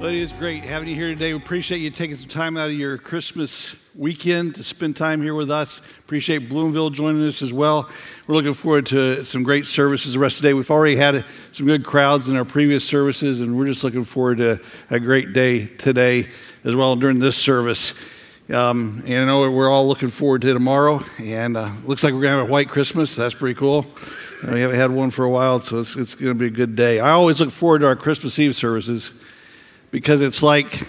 Well, 0.00 0.10
it 0.10 0.14
is 0.14 0.30
great 0.30 0.62
having 0.62 0.88
you 0.88 0.94
here 0.94 1.08
today. 1.08 1.32
We 1.34 1.40
appreciate 1.40 1.78
you 1.78 1.90
taking 1.90 2.14
some 2.14 2.28
time 2.28 2.56
out 2.56 2.68
of 2.70 2.74
your 2.74 2.98
Christmas 2.98 3.74
weekend 3.96 4.54
to 4.54 4.62
spend 4.62 4.96
time 4.96 5.20
here 5.20 5.34
with 5.34 5.50
us. 5.50 5.80
Appreciate 5.98 6.48
Bloomville 6.48 6.92
joining 6.92 7.26
us 7.26 7.42
as 7.42 7.52
well. 7.52 7.90
We're 8.28 8.36
looking 8.36 8.54
forward 8.54 8.86
to 8.86 9.24
some 9.24 9.42
great 9.42 9.66
services 9.66 10.12
the 10.12 10.20
rest 10.20 10.36
of 10.36 10.42
the 10.42 10.50
day. 10.50 10.54
We've 10.54 10.70
already 10.70 10.94
had 10.94 11.24
some 11.50 11.66
good 11.66 11.84
crowds 11.84 12.28
in 12.28 12.36
our 12.36 12.44
previous 12.44 12.84
services, 12.84 13.40
and 13.40 13.58
we're 13.58 13.66
just 13.66 13.82
looking 13.82 14.04
forward 14.04 14.38
to 14.38 14.60
a 14.88 15.00
great 15.00 15.32
day 15.32 15.66
today 15.66 16.28
as 16.62 16.76
well 16.76 16.94
during 16.94 17.18
this 17.18 17.36
service. 17.36 17.92
Um, 18.50 19.02
and 19.04 19.22
I 19.22 19.24
know 19.24 19.50
we're 19.50 19.68
all 19.68 19.88
looking 19.88 20.10
forward 20.10 20.42
to 20.42 20.52
tomorrow, 20.52 21.02
and 21.18 21.56
uh, 21.56 21.72
looks 21.84 22.04
like 22.04 22.14
we're 22.14 22.20
going 22.20 22.34
to 22.34 22.38
have 22.38 22.48
a 22.48 22.52
white 22.52 22.68
Christmas. 22.68 23.16
That's 23.16 23.34
pretty 23.34 23.58
cool. 23.58 23.84
We 24.48 24.60
haven't 24.60 24.76
had 24.76 24.92
one 24.92 25.10
for 25.10 25.24
a 25.24 25.30
while, 25.30 25.60
so 25.60 25.80
it's, 25.80 25.96
it's 25.96 26.14
going 26.14 26.34
to 26.34 26.38
be 26.38 26.46
a 26.46 26.50
good 26.50 26.76
day. 26.76 27.00
I 27.00 27.10
always 27.10 27.40
look 27.40 27.50
forward 27.50 27.80
to 27.80 27.86
our 27.86 27.96
Christmas 27.96 28.38
Eve 28.38 28.54
services 28.54 29.10
because 29.90 30.20
it's 30.20 30.42
like 30.42 30.88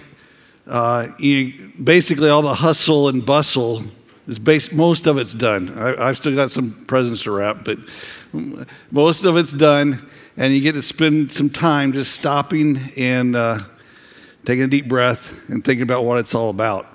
uh, 0.67 1.07
you, 1.17 1.71
basically 1.84 2.30
all 2.30 2.41
the 2.41 2.53
hustle 2.53 3.09
and 3.09 3.26
bustle 3.26 3.84
is 4.27 4.38
based, 4.40 4.71
most 4.71 5.07
of 5.07 5.17
it's 5.17 5.34
done. 5.34 5.70
I, 5.77 6.07
have 6.07 6.17
still 6.17 6.35
got 6.35 6.52
some 6.52 6.85
presents 6.85 7.23
to 7.23 7.31
wrap, 7.31 7.66
but 7.66 7.80
most 8.91 9.23
of 9.26 9.38
it's 9.38 9.52
done, 9.52 10.07
and 10.38 10.54
you 10.54 10.62
get 10.62 10.73
to 10.73 10.81
spend 10.81 11.31
some 11.31 11.49
time 11.49 11.93
just 11.93 12.16
stopping 12.16 12.77
and 12.95 13.35
uh, 13.35 13.59
taking 14.45 14.63
a 14.63 14.67
deep 14.67 14.88
breath 14.88 15.49
and 15.49 15.66
thinking 15.66 15.81
about 15.81 16.05
what 16.05 16.20
it's 16.20 16.35
all 16.35 16.49
about. 16.49 16.88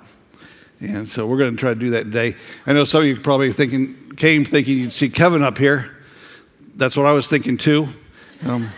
And 0.79 1.09
so 1.09 1.27
we're 1.27 1.37
going 1.37 1.51
to 1.51 1.57
try 1.57 1.73
to 1.73 1.79
do 1.79 1.89
that 1.91 2.05
today. 2.05 2.35
I 2.65 2.73
know 2.73 2.83
some 2.83 3.01
of 3.01 3.07
you 3.07 3.19
probably 3.19 3.51
thinking 3.51 4.13
came 4.15 4.45
thinking 4.45 4.77
you'd 4.77 4.93
see 4.93 5.09
Kevin 5.09 5.43
up 5.43 5.57
here. 5.57 5.97
That's 6.75 6.95
what 6.95 7.05
I 7.05 7.11
was 7.11 7.27
thinking 7.27 7.57
too. 7.57 7.89
Um, 8.43 8.69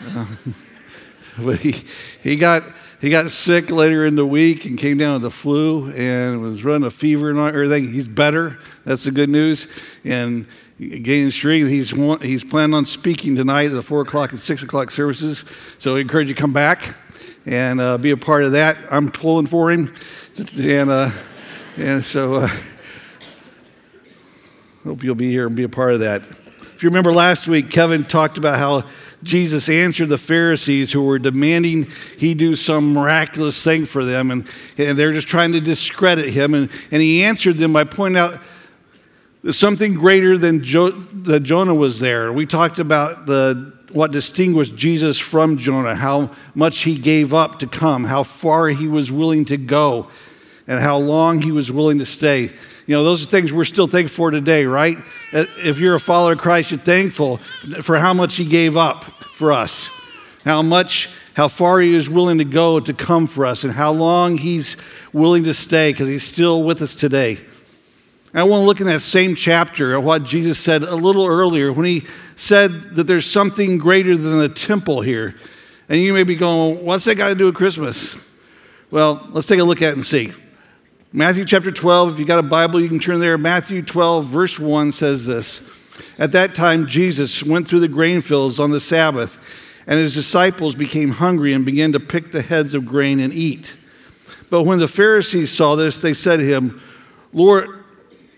uh, 0.06 0.26
but 1.38 1.60
he, 1.60 1.84
he 2.22 2.36
got 2.36 2.62
he 3.00 3.10
got 3.10 3.30
sick 3.30 3.70
later 3.70 4.06
in 4.06 4.14
the 4.14 4.24
week 4.24 4.64
and 4.64 4.78
came 4.78 4.96
down 4.96 5.14
with 5.14 5.22
the 5.22 5.30
flu 5.30 5.90
and 5.92 6.40
was 6.40 6.64
running 6.64 6.86
a 6.86 6.90
fever 6.90 7.28
and 7.28 7.38
everything. 7.38 7.92
He's 7.92 8.08
better. 8.08 8.58
That's 8.84 9.04
the 9.04 9.10
good 9.10 9.28
news. 9.28 9.68
And 10.04 10.46
gaining 10.78 11.30
strength. 11.30 11.68
He's 11.68 11.90
he's 12.22 12.44
planning 12.44 12.74
on 12.74 12.84
speaking 12.84 13.36
tonight 13.36 13.66
at 13.66 13.72
the 13.72 13.82
four 13.82 14.00
o'clock 14.00 14.30
and 14.30 14.40
six 14.40 14.62
o'clock 14.62 14.90
services. 14.90 15.44
So 15.78 15.96
I 15.96 16.00
encourage 16.00 16.28
you 16.28 16.34
to 16.34 16.40
come 16.40 16.52
back 16.52 16.94
and 17.46 17.80
uh, 17.80 17.98
be 17.98 18.10
a 18.10 18.16
part 18.16 18.44
of 18.44 18.52
that. 18.52 18.78
I'm 18.90 19.10
pulling 19.10 19.46
for 19.46 19.70
him, 19.70 19.94
and 20.56 20.90
uh, 20.90 21.10
and 21.76 22.04
so 22.04 22.34
uh, 22.34 22.50
hope 24.84 25.02
you'll 25.04 25.14
be 25.14 25.30
here 25.30 25.46
and 25.46 25.54
be 25.54 25.64
a 25.64 25.68
part 25.68 25.92
of 25.92 26.00
that. 26.00 26.22
You 26.84 26.90
remember 26.90 27.14
last 27.14 27.48
week, 27.48 27.70
Kevin 27.70 28.04
talked 28.04 28.36
about 28.36 28.58
how 28.58 28.84
Jesus 29.22 29.70
answered 29.70 30.10
the 30.10 30.18
Pharisees 30.18 30.92
who 30.92 31.02
were 31.02 31.18
demanding 31.18 31.86
he 32.18 32.34
do 32.34 32.54
some 32.54 32.92
miraculous 32.92 33.64
thing 33.64 33.86
for 33.86 34.04
them, 34.04 34.30
and, 34.30 34.46
and 34.76 34.98
they're 34.98 35.14
just 35.14 35.26
trying 35.26 35.52
to 35.52 35.62
discredit 35.62 36.28
him. 36.28 36.52
And, 36.52 36.68
and 36.90 37.00
he 37.00 37.24
answered 37.24 37.56
them 37.56 37.72
by 37.72 37.84
pointing 37.84 38.18
out 38.18 38.38
something 39.50 39.94
greater 39.94 40.36
than 40.36 40.62
jo- 40.62 40.90
Jonah 41.38 41.74
was 41.74 42.00
there. 42.00 42.30
We 42.34 42.44
talked 42.44 42.78
about 42.78 43.24
the 43.24 43.72
what 43.90 44.12
distinguished 44.12 44.76
Jesus 44.76 45.18
from 45.18 45.56
Jonah, 45.56 45.94
how 45.94 46.32
much 46.54 46.82
he 46.82 46.98
gave 46.98 47.32
up 47.32 47.60
to 47.60 47.66
come, 47.66 48.04
how 48.04 48.24
far 48.24 48.68
he 48.68 48.88
was 48.88 49.10
willing 49.10 49.46
to 49.46 49.56
go, 49.56 50.10
and 50.66 50.80
how 50.80 50.98
long 50.98 51.40
he 51.40 51.50
was 51.50 51.72
willing 51.72 51.98
to 52.00 52.06
stay. 52.06 52.52
You 52.86 52.94
know, 52.94 53.04
those 53.04 53.22
are 53.22 53.26
things 53.26 53.50
we're 53.50 53.64
still 53.64 53.86
thankful 53.86 54.14
for 54.14 54.30
today, 54.30 54.66
right? 54.66 54.98
Uh, 55.32 55.46
if 55.58 55.78
you're 55.78 55.94
a 55.94 56.00
follower 56.00 56.32
of 56.32 56.38
Christ, 56.38 56.70
you're 56.70 56.80
thankful 56.80 57.38
for 57.38 57.96
how 57.96 58.12
much 58.12 58.36
He 58.36 58.44
gave 58.44 58.76
up 58.76 59.04
for 59.04 59.52
us, 59.52 59.88
how 60.44 60.60
much, 60.60 61.08
how 61.32 61.48
far 61.48 61.80
He 61.80 61.94
is 61.94 62.10
willing 62.10 62.38
to 62.38 62.44
go 62.44 62.80
to 62.80 62.92
come 62.92 63.26
for 63.26 63.46
us, 63.46 63.64
and 63.64 63.72
how 63.72 63.90
long 63.90 64.36
He's 64.36 64.76
willing 65.14 65.44
to 65.44 65.54
stay 65.54 65.92
because 65.92 66.08
He's 66.08 66.24
still 66.24 66.62
with 66.62 66.82
us 66.82 66.94
today. 66.94 67.38
I 68.34 68.42
want 68.42 68.62
to 68.62 68.66
look 68.66 68.80
in 68.80 68.86
that 68.86 69.00
same 69.00 69.34
chapter 69.34 69.94
at 69.94 70.02
what 70.02 70.24
Jesus 70.24 70.58
said 70.58 70.82
a 70.82 70.94
little 70.94 71.24
earlier 71.24 71.72
when 71.72 71.86
He 71.86 72.04
said 72.36 72.96
that 72.96 73.04
there's 73.04 73.30
something 73.30 73.78
greater 73.78 74.14
than 74.14 74.38
the 74.40 74.48
temple 74.50 75.00
here. 75.00 75.36
And 75.88 76.00
you 76.00 76.12
may 76.12 76.24
be 76.24 76.36
going, 76.36 76.84
what's 76.84 77.04
that 77.04 77.14
got 77.14 77.28
to 77.28 77.34
do 77.34 77.46
with 77.46 77.54
Christmas? 77.54 78.16
Well, 78.90 79.26
let's 79.30 79.46
take 79.46 79.60
a 79.60 79.64
look 79.64 79.80
at 79.80 79.90
it 79.90 79.94
and 79.94 80.04
see. 80.04 80.32
Matthew 81.16 81.44
chapter 81.44 81.70
12, 81.70 82.14
if 82.14 82.18
you 82.18 82.24
got 82.24 82.40
a 82.40 82.42
Bible, 82.42 82.80
you 82.80 82.88
can 82.88 82.98
turn 82.98 83.20
there. 83.20 83.38
Matthew 83.38 83.82
12, 83.82 84.26
verse 84.26 84.58
1 84.58 84.90
says 84.90 85.26
this 85.26 85.70
At 86.18 86.32
that 86.32 86.56
time, 86.56 86.88
Jesus 86.88 87.40
went 87.40 87.68
through 87.68 87.78
the 87.80 87.88
grain 87.88 88.20
fields 88.20 88.58
on 88.58 88.72
the 88.72 88.80
Sabbath, 88.80 89.38
and 89.86 90.00
his 90.00 90.12
disciples 90.12 90.74
became 90.74 91.10
hungry 91.10 91.52
and 91.52 91.64
began 91.64 91.92
to 91.92 92.00
pick 92.00 92.32
the 92.32 92.42
heads 92.42 92.74
of 92.74 92.84
grain 92.84 93.20
and 93.20 93.32
eat. 93.32 93.76
But 94.50 94.64
when 94.64 94.80
the 94.80 94.88
Pharisees 94.88 95.52
saw 95.52 95.76
this, 95.76 95.98
they 95.98 96.14
said 96.14 96.38
to 96.38 96.44
him, 96.44 96.82
Lord, 97.32 97.68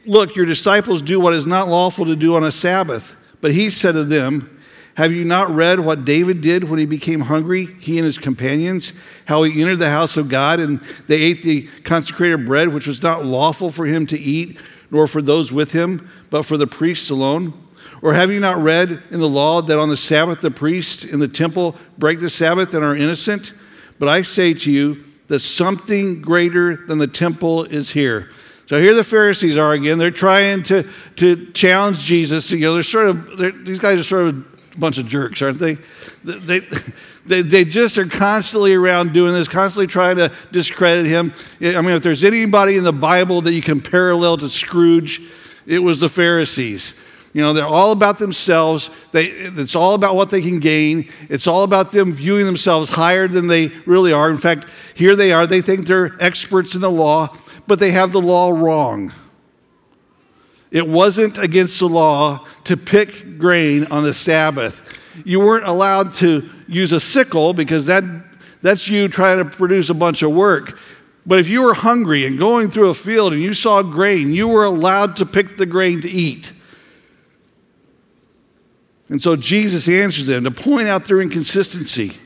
look, 0.05 0.37
your 0.37 0.45
disciples 0.45 1.01
do 1.01 1.19
what 1.19 1.33
is 1.33 1.47
not 1.47 1.69
lawful 1.69 2.05
to 2.05 2.15
do 2.15 2.37
on 2.37 2.45
a 2.45 2.53
Sabbath. 2.53 3.17
But 3.41 3.53
he 3.53 3.71
said 3.71 3.93
to 3.93 4.05
them, 4.05 4.56
have 4.97 5.13
you 5.13 5.27
not 5.27 5.51
read 5.51 5.79
what 5.79 6.07
David 6.07 6.41
did 6.41 6.65
when 6.65 6.79
he 6.79 6.87
became 6.87 7.21
hungry, 7.21 7.67
he 7.67 7.99
and 7.99 8.07
his 8.07 8.17
companions? 8.17 8.95
How 9.27 9.43
he 9.43 9.61
entered 9.61 9.79
the 9.79 9.91
house 9.91 10.17
of 10.17 10.31
God 10.31 10.59
and 10.59 10.81
they 11.07 11.21
ate 11.21 11.43
the 11.43 11.69
consecrated 11.85 12.47
bread, 12.47 12.69
which 12.69 12.87
was 12.87 13.03
not 13.03 13.23
lawful 13.23 13.71
for 13.71 13.85
him 13.85 14.07
to 14.07 14.19
eat, 14.19 14.57
nor 14.91 15.07
for 15.07 15.21
those 15.21 15.53
with 15.53 15.73
him, 15.73 16.11
but 16.31 16.45
for 16.45 16.57
the 16.57 16.67
priests 16.67 17.11
alone? 17.11 17.53
Or 18.01 18.15
have 18.15 18.33
you 18.33 18.41
not 18.41 18.57
read 18.57 19.03
in 19.11 19.21
the 19.21 19.29
law 19.29 19.61
that 19.61 19.79
on 19.79 19.91
the 19.91 19.99
Sabbath 19.99 20.41
the 20.41 20.51
priests 20.51 21.05
in 21.05 21.21
the 21.21 21.29
temple 21.29 21.77
break 21.99 22.19
the 22.19 22.31
Sabbath 22.31 22.73
and 22.73 22.83
are 22.83 22.97
innocent? 22.97 23.53
But 23.99 24.09
I 24.09 24.23
say 24.23 24.55
to 24.55 24.73
you 24.73 25.05
that 25.29 25.41
something 25.41 26.23
greater 26.23 26.87
than 26.87 26.97
the 26.97 27.07
temple 27.07 27.65
is 27.65 27.91
here. 27.91 28.31
So 28.65 28.81
here 28.81 28.95
the 28.95 29.05
Pharisees 29.05 29.59
are 29.59 29.75
again. 29.75 29.99
They're 29.99 30.11
trying 30.11 30.63
to, 30.65 30.89
to 31.17 31.51
challenge 31.53 32.01
Jesus. 32.01 32.51
You 32.51 32.61
know, 32.61 32.75
they're 32.75 32.83
sort 32.83 33.09
of, 33.09 33.37
they're, 33.37 33.53
these 33.53 33.79
guys 33.79 33.99
are 33.99 34.05
sort 34.05 34.29
of 34.29 34.56
bunch 34.79 34.99
of 34.99 35.07
jerks, 35.07 35.43
aren't 35.43 35.59
they? 35.59 35.77
They, 36.25 36.61
they? 37.27 37.43
they 37.43 37.65
just 37.65 37.99
are 37.99 38.07
constantly 38.07 38.75
around 38.75 39.13
doing 39.13 39.33
this, 39.33 39.49
constantly 39.49 39.87
trying 39.87 40.17
to 40.17 40.33
discredit 40.53 41.07
him. 41.07 41.33
I 41.61 41.81
mean, 41.83 41.95
if 41.95 42.03
there's 42.03 42.25
anybody 42.25 42.77
in 42.77 42.85
the 42.85 42.93
Bible 42.93 43.41
that 43.43 43.53
you 43.53 43.63
can 43.63 43.81
parallel 43.81 44.37
to 44.39 44.49
Scrooge, 44.49 45.21
it 45.67 45.81
was 45.81 46.01
the 46.01 46.09
Pharisees. 46.09 46.95
You 47.33 47.43
know, 47.43 47.53
they're 47.53 47.67
all 47.67 47.93
about 47.93 48.19
themselves. 48.19 48.89
They, 49.13 49.27
it's 49.27 49.75
all 49.75 49.95
about 49.95 50.15
what 50.15 50.31
they 50.31 50.41
can 50.41 50.59
gain. 50.59 51.11
It's 51.29 51.47
all 51.47 51.65
about 51.65 51.93
them 51.93 52.13
viewing 52.13 52.47
themselves 52.47 52.89
higher 52.89 53.29
than 53.29 53.47
they 53.47 53.67
really 53.85 54.13
are. 54.13 54.31
In 54.31 54.39
fact, 54.39 54.69
here 54.95 55.15
they 55.15 55.33
are. 55.33 55.47
They 55.47 55.61
think 55.61 55.87
they're 55.87 56.17
experts 56.19 56.75
in 56.75 56.81
the 56.81 56.91
law, 56.91 57.37
but 57.67 57.79
they 57.79 57.91
have 57.91 58.13
the 58.13 58.23
law 58.23 58.51
wrong. 58.51 59.13
It 60.71 60.87
wasn't 60.87 61.39
against 61.39 61.79
the 61.79 61.89
law 61.89 62.47
to 62.65 62.77
pick 62.77 63.39
grain 63.39 63.85
on 63.87 64.03
the 64.03 64.15
Sabbath. 64.15 64.83
You 65.25 65.41
weren't 65.41 65.67
allowed 65.67 66.15
to 66.17 66.49
use 66.69 66.93
a 66.93 67.01
sickle 67.01 67.53
because 67.53 67.87
that, 67.87 68.03
that's 68.63 68.89
you 68.89 69.09
trying 69.09 69.39
to 69.39 69.45
produce 69.45 69.91
a 69.91 69.95
bunch 69.95 70.23
of 70.23 70.33
work. 70.33 70.79
But 71.25 71.39
if 71.39 71.49
you 71.49 71.63
were 71.63 71.75
hungry 71.75 72.27
and 72.27 72.39
going 72.39 72.71
through 72.71 72.91
a 72.91 72.95
field 72.95 73.33
and 73.33 73.43
you 73.43 73.55
saw 73.55 73.83
grain, 73.83 74.33
you 74.33 74.49
were 74.49 74.65
allowed 74.65 75.17
to 75.17 75.27
pick 75.27 75.57
the 75.57 75.67
grain 75.67 76.01
to 76.03 76.11
eat. 76.11 76.53
And 79.09 79.23
so 79.23 79.37
Jesus 79.37 79.89
answers 79.89 80.27
them 80.27 80.45
to 80.45 80.51
point 80.51 80.89
out 80.89 81.05
their 81.05 81.21
inconsistency. 81.21 82.17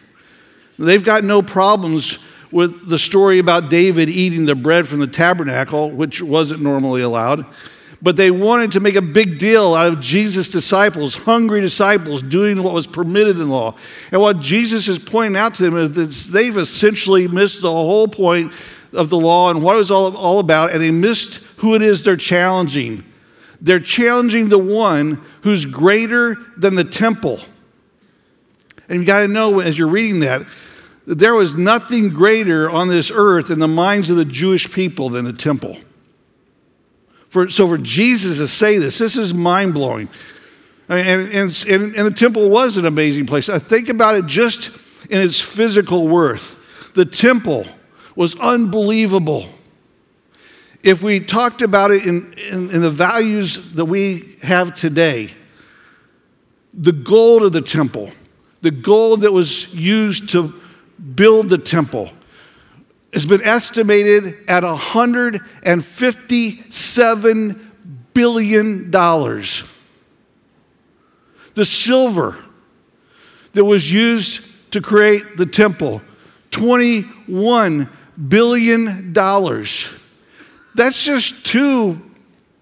They've 0.79 1.05
got 1.05 1.25
no 1.25 1.43
problems 1.43 2.19
with 2.51 2.89
the 2.89 2.99
story 2.99 3.39
about 3.39 3.71
David 3.71 4.09
eating 4.09 4.47
the 4.47 4.55
bread 4.55 4.89
from 4.89 4.99
the 4.99 5.07
tabernacle, 5.07 5.91
which 5.91 6.23
wasn't 6.23 6.63
normally 6.63 7.03
allowed 7.03 7.45
but 8.03 8.17
they 8.17 8.31
wanted 8.31 8.73
to 8.73 8.81
make 8.81 8.95
a 8.95 9.03
big 9.03 9.39
deal 9.39 9.75
out 9.75 9.89
of 9.89 10.01
Jesus' 10.01 10.49
disciples, 10.49 11.15
hungry 11.15 11.61
disciples, 11.61 12.23
doing 12.23 12.63
what 12.63 12.73
was 12.73 12.87
permitted 12.87 13.39
in 13.39 13.51
law. 13.51 13.77
And 14.11 14.21
what 14.21 14.41
Jesus 14.41 14.89
is 14.89 14.99
pointing 14.99 15.37
out 15.37 15.55
to 15.57 15.63
them 15.63 15.77
is 15.77 15.91
that 15.93 16.33
they've 16.33 16.57
essentially 16.57 17.29
missed 17.29 17.61
the 17.61 17.71
whole 17.71 18.09
point 18.09 18.53
of 18.93 19.11
the 19.11 19.19
law 19.19 19.51
and 19.51 19.63
what 19.63 19.75
it 19.75 19.79
was 19.79 19.91
all, 19.91 20.17
all 20.17 20.39
about, 20.39 20.73
and 20.73 20.81
they 20.81 20.91
missed 20.91 21.37
who 21.57 21.75
it 21.75 21.83
is 21.83 22.03
they're 22.03 22.17
challenging. 22.17 23.05
They're 23.61 23.81
challenging 23.81 24.49
the 24.49 24.59
one 24.59 25.23
who's 25.43 25.67
greater 25.67 26.37
than 26.57 26.75
the 26.75 26.85
temple. 26.85 27.41
And 28.89 29.01
you 29.01 29.07
got 29.07 29.21
to 29.21 29.29
know 29.29 29.61
as 29.61 29.79
you're 29.79 29.89
reading 29.89 30.21
that, 30.21 30.47
that 31.07 31.19
there 31.19 31.35
was 31.35 31.55
nothing 31.55 32.09
greater 32.09 32.71
on 32.71 32.89
this 32.89 33.11
earth 33.15 33.51
in 33.51 33.59
the 33.59 33.69
minds 33.69 34.09
of 34.09 34.17
the 34.17 34.25
Jewish 34.25 34.73
people 34.73 35.11
than 35.11 35.27
the 35.27 35.33
temple. 35.33 35.77
For, 37.31 37.49
so 37.49 37.67
for 37.69 37.79
Jesus 37.79 38.39
to 38.39 38.49
say 38.49 38.79
this, 38.79 38.99
this 38.99 39.17
is 39.17 39.33
mind 39.33 39.73
blowing. 39.73 40.09
and, 40.89 41.29
and, 41.29 41.67
and, 41.69 41.95
the 41.95 42.15
temple 42.15 42.51
was 42.51 42.77
an 42.77 42.87
amazing 42.87 43.27
place. 43.27 43.49
I 43.49 43.61
think 43.61 43.89
about 43.89 44.17
it 44.17 44.27
just 44.27 44.71
in 45.09 45.21
its 45.21 45.41
physical 45.41 46.09
worth. 46.09 46.57
The 46.95 47.05
temple 47.05 47.67
was 48.17 48.35
unbelievable. 48.35 49.49
If 50.83 51.05
we 51.05 51.21
talked 51.21 51.63
about 51.63 51.93
it 51.93 52.05
in, 52.05 52.33
in, 52.33 52.71
in 52.71 52.81
the 52.81 52.91
values 52.91 53.75
that 53.75 53.85
we 53.85 54.37
have 54.43 54.75
today, 54.75 55.31
the 56.75 56.93
gold 56.93 57.45
of 57.45 57.53
the 57.53 57.61
temple, 57.61 58.11
the 58.61 58.73
gold 58.73 59.21
that 59.21 59.33
was 59.33 59.73
used 59.73 60.31
to 60.31 60.61
build 61.15 61.49
the 61.49 61.59
temple 61.59 62.11
has 63.13 63.27
been 63.27 63.43
estimated 63.43 64.49
at 64.49 64.63
$157 64.63 67.61
billion. 68.15 68.91
The 71.55 71.65
silver 71.65 72.39
that 73.53 73.65
was 73.65 73.93
used 73.93 74.47
to 74.73 74.81
create 74.81 75.37
the 75.37 75.47
temple, 75.47 76.01
$21 76.51 77.89
billion. 78.29 79.13
That's 79.13 81.03
just 81.03 81.45
two 81.45 82.01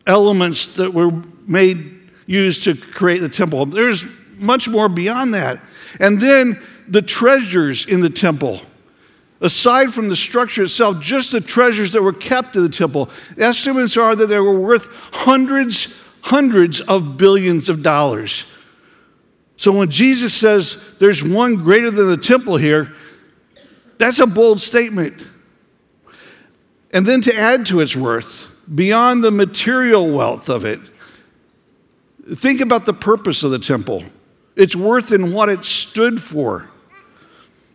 elements 0.06 0.68
that 0.76 0.94
were 0.94 1.10
made, 1.46 2.10
used 2.26 2.64
to 2.64 2.74
create 2.74 3.18
the 3.18 3.28
temple. 3.28 3.66
There's 3.66 4.06
much 4.36 4.68
more 4.68 4.88
beyond 4.88 5.34
that. 5.34 5.60
And 6.00 6.20
then 6.20 6.62
the 6.86 7.02
treasures 7.02 7.84
in 7.86 8.00
the 8.00 8.10
temple. 8.10 8.62
Aside 9.40 9.94
from 9.94 10.08
the 10.08 10.16
structure 10.16 10.64
itself, 10.64 11.00
just 11.00 11.30
the 11.30 11.40
treasures 11.40 11.92
that 11.92 12.02
were 12.02 12.12
kept 12.12 12.56
in 12.56 12.62
the 12.62 12.68
temple. 12.68 13.08
Estimates 13.36 13.96
are 13.96 14.16
that 14.16 14.26
they 14.26 14.40
were 14.40 14.58
worth 14.58 14.88
hundreds, 15.12 15.96
hundreds 16.22 16.80
of 16.80 17.16
billions 17.16 17.68
of 17.68 17.82
dollars. 17.82 18.46
So 19.56 19.70
when 19.72 19.90
Jesus 19.90 20.34
says 20.34 20.82
there's 20.98 21.22
one 21.22 21.56
greater 21.56 21.90
than 21.90 22.08
the 22.08 22.16
temple 22.16 22.56
here, 22.56 22.94
that's 23.96 24.18
a 24.18 24.26
bold 24.26 24.60
statement. 24.60 25.26
And 26.92 27.06
then 27.06 27.20
to 27.22 27.36
add 27.36 27.66
to 27.66 27.80
its 27.80 27.94
worth, 27.94 28.46
beyond 28.72 29.22
the 29.22 29.30
material 29.30 30.10
wealth 30.10 30.48
of 30.48 30.64
it, 30.64 30.80
think 32.36 32.60
about 32.60 32.86
the 32.86 32.92
purpose 32.92 33.42
of 33.42 33.50
the 33.50 33.58
temple. 33.58 34.04
Its 34.56 34.74
worth 34.74 35.12
in 35.12 35.32
what 35.32 35.48
it 35.48 35.64
stood 35.64 36.20
for. 36.20 36.70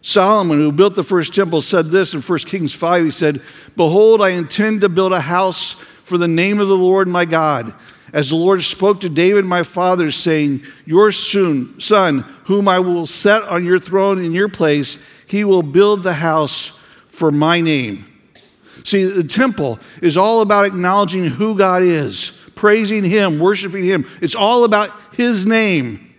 Solomon, 0.03 0.59
who 0.59 0.71
built 0.71 0.95
the 0.95 1.03
first 1.03 1.33
temple, 1.33 1.61
said 1.61 1.89
this 1.89 2.13
in 2.13 2.21
1 2.21 2.39
Kings 2.39 2.73
5. 2.73 3.05
He 3.05 3.11
said, 3.11 3.41
Behold, 3.77 4.21
I 4.21 4.29
intend 4.29 4.81
to 4.81 4.89
build 4.89 5.13
a 5.13 5.21
house 5.21 5.73
for 6.03 6.17
the 6.17 6.27
name 6.27 6.59
of 6.59 6.67
the 6.67 6.77
Lord 6.77 7.07
my 7.07 7.23
God. 7.23 7.73
As 8.11 8.29
the 8.29 8.35
Lord 8.35 8.61
spoke 8.63 8.99
to 9.01 9.09
David 9.09 9.45
my 9.45 9.63
father, 9.63 10.11
saying, 10.11 10.63
Your 10.85 11.13
son, 11.13 12.19
whom 12.45 12.67
I 12.67 12.79
will 12.79 13.07
set 13.07 13.43
on 13.43 13.63
your 13.63 13.79
throne 13.79 14.23
in 14.23 14.33
your 14.33 14.49
place, 14.49 14.99
he 15.25 15.45
will 15.45 15.63
build 15.63 16.03
the 16.03 16.13
house 16.13 16.77
for 17.07 17.31
my 17.31 17.61
name. 17.61 18.05
See, 18.83 19.05
the 19.05 19.23
temple 19.23 19.79
is 20.01 20.17
all 20.17 20.41
about 20.41 20.65
acknowledging 20.65 21.25
who 21.25 21.57
God 21.57 21.81
is, 21.81 22.37
praising 22.55 23.05
Him, 23.05 23.39
worshiping 23.39 23.85
Him. 23.85 24.05
It's 24.19 24.35
all 24.35 24.65
about 24.65 24.89
His 25.13 25.45
name. 25.45 26.13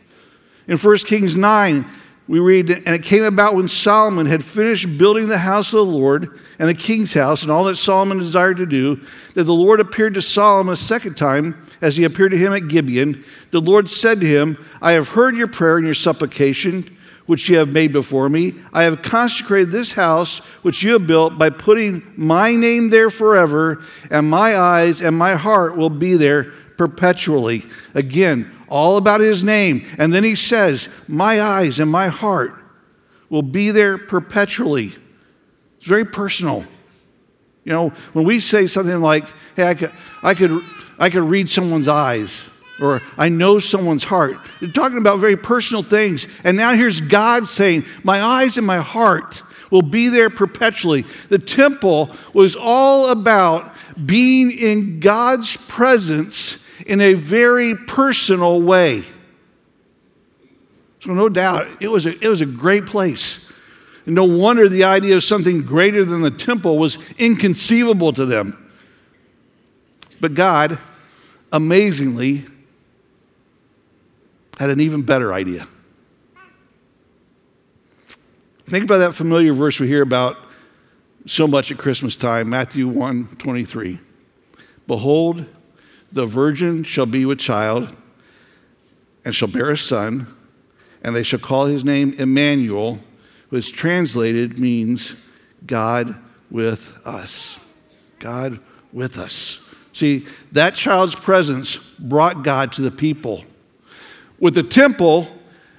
In 0.66 0.78
1 0.78 0.96
Kings 0.98 1.36
9, 1.36 1.84
we 2.26 2.38
read, 2.38 2.70
and 2.70 2.88
it 2.88 3.02
came 3.02 3.22
about 3.22 3.54
when 3.54 3.68
Solomon 3.68 4.26
had 4.26 4.42
finished 4.42 4.96
building 4.96 5.28
the 5.28 5.38
house 5.38 5.74
of 5.74 5.78
the 5.78 5.84
Lord 5.84 6.40
and 6.58 6.68
the 6.68 6.74
king's 6.74 7.12
house 7.12 7.42
and 7.42 7.50
all 7.50 7.64
that 7.64 7.76
Solomon 7.76 8.18
desired 8.18 8.56
to 8.56 8.66
do, 8.66 9.00
that 9.34 9.44
the 9.44 9.52
Lord 9.52 9.78
appeared 9.78 10.14
to 10.14 10.22
Solomon 10.22 10.72
a 10.72 10.76
second 10.76 11.16
time 11.16 11.66
as 11.82 11.96
he 11.96 12.04
appeared 12.04 12.30
to 12.30 12.38
him 12.38 12.54
at 12.54 12.68
Gibeon. 12.68 13.24
The 13.50 13.60
Lord 13.60 13.90
said 13.90 14.20
to 14.20 14.26
him, 14.26 14.56
I 14.80 14.92
have 14.92 15.08
heard 15.08 15.36
your 15.36 15.48
prayer 15.48 15.76
and 15.76 15.86
your 15.86 15.94
supplication, 15.94 16.96
which 17.26 17.50
you 17.50 17.58
have 17.58 17.68
made 17.68 17.92
before 17.92 18.30
me. 18.30 18.54
I 18.72 18.84
have 18.84 19.02
consecrated 19.02 19.70
this 19.70 19.92
house 19.92 20.38
which 20.62 20.82
you 20.82 20.94
have 20.94 21.06
built 21.06 21.36
by 21.36 21.50
putting 21.50 22.10
my 22.16 22.56
name 22.56 22.88
there 22.88 23.10
forever, 23.10 23.82
and 24.10 24.30
my 24.30 24.56
eyes 24.58 25.02
and 25.02 25.16
my 25.16 25.34
heart 25.34 25.76
will 25.76 25.90
be 25.90 26.14
there 26.16 26.52
perpetually. 26.78 27.66
Again, 27.94 28.50
all 28.68 28.96
about 28.96 29.20
his 29.20 29.42
name. 29.42 29.86
And 29.98 30.12
then 30.12 30.24
he 30.24 30.36
says, 30.36 30.88
My 31.08 31.40
eyes 31.40 31.78
and 31.78 31.90
my 31.90 32.08
heart 32.08 32.54
will 33.28 33.42
be 33.42 33.70
there 33.70 33.98
perpetually. 33.98 34.94
It's 35.78 35.86
very 35.86 36.04
personal. 36.04 36.64
You 37.64 37.72
know, 37.72 37.88
when 38.12 38.24
we 38.24 38.40
say 38.40 38.66
something 38.66 39.00
like, 39.00 39.24
Hey, 39.56 39.68
I 39.68 39.74
could, 39.74 39.92
I 40.22 40.34
could, 40.34 40.62
I 40.98 41.10
could 41.10 41.24
read 41.24 41.48
someone's 41.48 41.88
eyes, 41.88 42.50
or 42.80 43.02
I 43.16 43.28
know 43.28 43.58
someone's 43.58 44.04
heart, 44.04 44.36
you're 44.60 44.72
talking 44.72 44.98
about 44.98 45.18
very 45.18 45.36
personal 45.36 45.82
things. 45.82 46.26
And 46.44 46.56
now 46.56 46.74
here's 46.74 47.00
God 47.00 47.46
saying, 47.46 47.84
My 48.02 48.22
eyes 48.22 48.56
and 48.58 48.66
my 48.66 48.78
heart 48.78 49.42
will 49.70 49.82
be 49.82 50.08
there 50.08 50.30
perpetually. 50.30 51.04
The 51.28 51.38
temple 51.38 52.14
was 52.32 52.56
all 52.56 53.10
about 53.10 53.74
being 54.06 54.50
in 54.50 55.00
God's 55.00 55.56
presence 55.56 56.63
in 56.86 57.00
a 57.00 57.14
very 57.14 57.74
personal 57.74 58.60
way. 58.60 59.04
So, 61.00 61.12
no 61.12 61.28
doubt, 61.28 61.66
it 61.80 61.88
was 61.88 62.06
a, 62.06 62.18
it 62.18 62.28
was 62.28 62.40
a 62.40 62.46
great 62.46 62.86
place. 62.86 63.50
And 64.06 64.14
no 64.14 64.24
wonder 64.24 64.68
the 64.68 64.84
idea 64.84 65.16
of 65.16 65.24
something 65.24 65.62
greater 65.62 66.04
than 66.04 66.22
the 66.22 66.30
temple 66.30 66.78
was 66.78 66.98
inconceivable 67.18 68.12
to 68.14 68.26
them. 68.26 68.72
But 70.20 70.34
God, 70.34 70.78
amazingly, 71.52 72.44
had 74.58 74.70
an 74.70 74.80
even 74.80 75.02
better 75.02 75.32
idea. 75.32 75.66
Think 78.66 78.84
about 78.84 78.98
that 78.98 79.14
familiar 79.14 79.52
verse 79.52 79.78
we 79.78 79.88
hear 79.88 80.02
about 80.02 80.38
so 81.26 81.46
much 81.46 81.70
at 81.70 81.78
Christmas 81.78 82.16
time, 82.16 82.48
Matthew 82.48 82.88
1 82.88 83.36
23. 83.36 83.98
Behold, 84.86 85.44
the 86.12 86.26
virgin 86.26 86.84
shall 86.84 87.06
be 87.06 87.24
with 87.24 87.38
child 87.38 87.94
and 89.24 89.34
shall 89.34 89.48
bear 89.48 89.70
a 89.70 89.76
son, 89.76 90.26
and 91.02 91.14
they 91.14 91.22
shall 91.22 91.38
call 91.38 91.66
his 91.66 91.84
name 91.84 92.14
Emmanuel, 92.18 92.98
which 93.48 93.72
translated 93.72 94.58
means 94.58 95.16
God 95.66 96.16
with 96.50 96.96
us. 97.04 97.58
God 98.18 98.60
with 98.92 99.18
us. 99.18 99.60
See, 99.92 100.26
that 100.52 100.74
child's 100.74 101.14
presence 101.14 101.76
brought 101.76 102.42
God 102.42 102.72
to 102.72 102.82
the 102.82 102.90
people. 102.90 103.44
With 104.38 104.54
the 104.54 104.62
temple, 104.62 105.28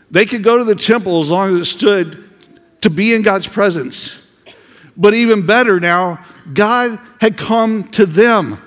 they 0.10 0.26
could 0.26 0.44
go 0.44 0.58
to 0.58 0.64
the 0.64 0.76
temple 0.76 1.22
as 1.22 1.30
long 1.30 1.56
as 1.56 1.62
it 1.62 1.66
stood 1.66 2.30
to 2.82 2.90
be 2.90 3.14
in 3.14 3.22
God's 3.22 3.48
presence. 3.48 4.22
But 4.96 5.14
even 5.14 5.46
better 5.46 5.80
now, 5.80 6.24
God 6.54 7.00
had 7.20 7.38
come 7.38 7.90
to 7.90 8.06
them. 8.06 8.58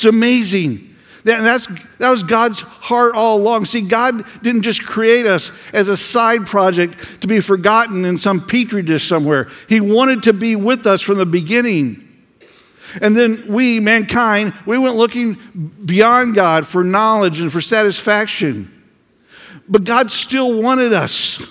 It's 0.00 0.06
amazing. 0.06 0.96
That's, 1.24 1.66
that 1.98 2.08
was 2.08 2.22
God's 2.22 2.60
heart 2.60 3.14
all 3.14 3.36
along. 3.36 3.66
See, 3.66 3.82
God 3.82 4.24
didn't 4.42 4.62
just 4.62 4.82
create 4.82 5.26
us 5.26 5.52
as 5.74 5.88
a 5.88 5.96
side 5.96 6.46
project 6.46 7.20
to 7.20 7.26
be 7.26 7.40
forgotten 7.40 8.06
in 8.06 8.16
some 8.16 8.40
petri 8.46 8.80
dish 8.80 9.06
somewhere. 9.06 9.50
He 9.68 9.82
wanted 9.82 10.22
to 10.22 10.32
be 10.32 10.56
with 10.56 10.86
us 10.86 11.02
from 11.02 11.18
the 11.18 11.26
beginning. 11.26 12.08
And 13.02 13.14
then 13.14 13.44
we, 13.46 13.78
mankind, 13.78 14.54
we 14.64 14.78
went 14.78 14.96
looking 14.96 15.34
beyond 15.84 16.34
God 16.34 16.66
for 16.66 16.82
knowledge 16.82 17.42
and 17.42 17.52
for 17.52 17.60
satisfaction. 17.60 18.72
But 19.68 19.84
God 19.84 20.10
still 20.10 20.62
wanted 20.62 20.94
us. 20.94 21.46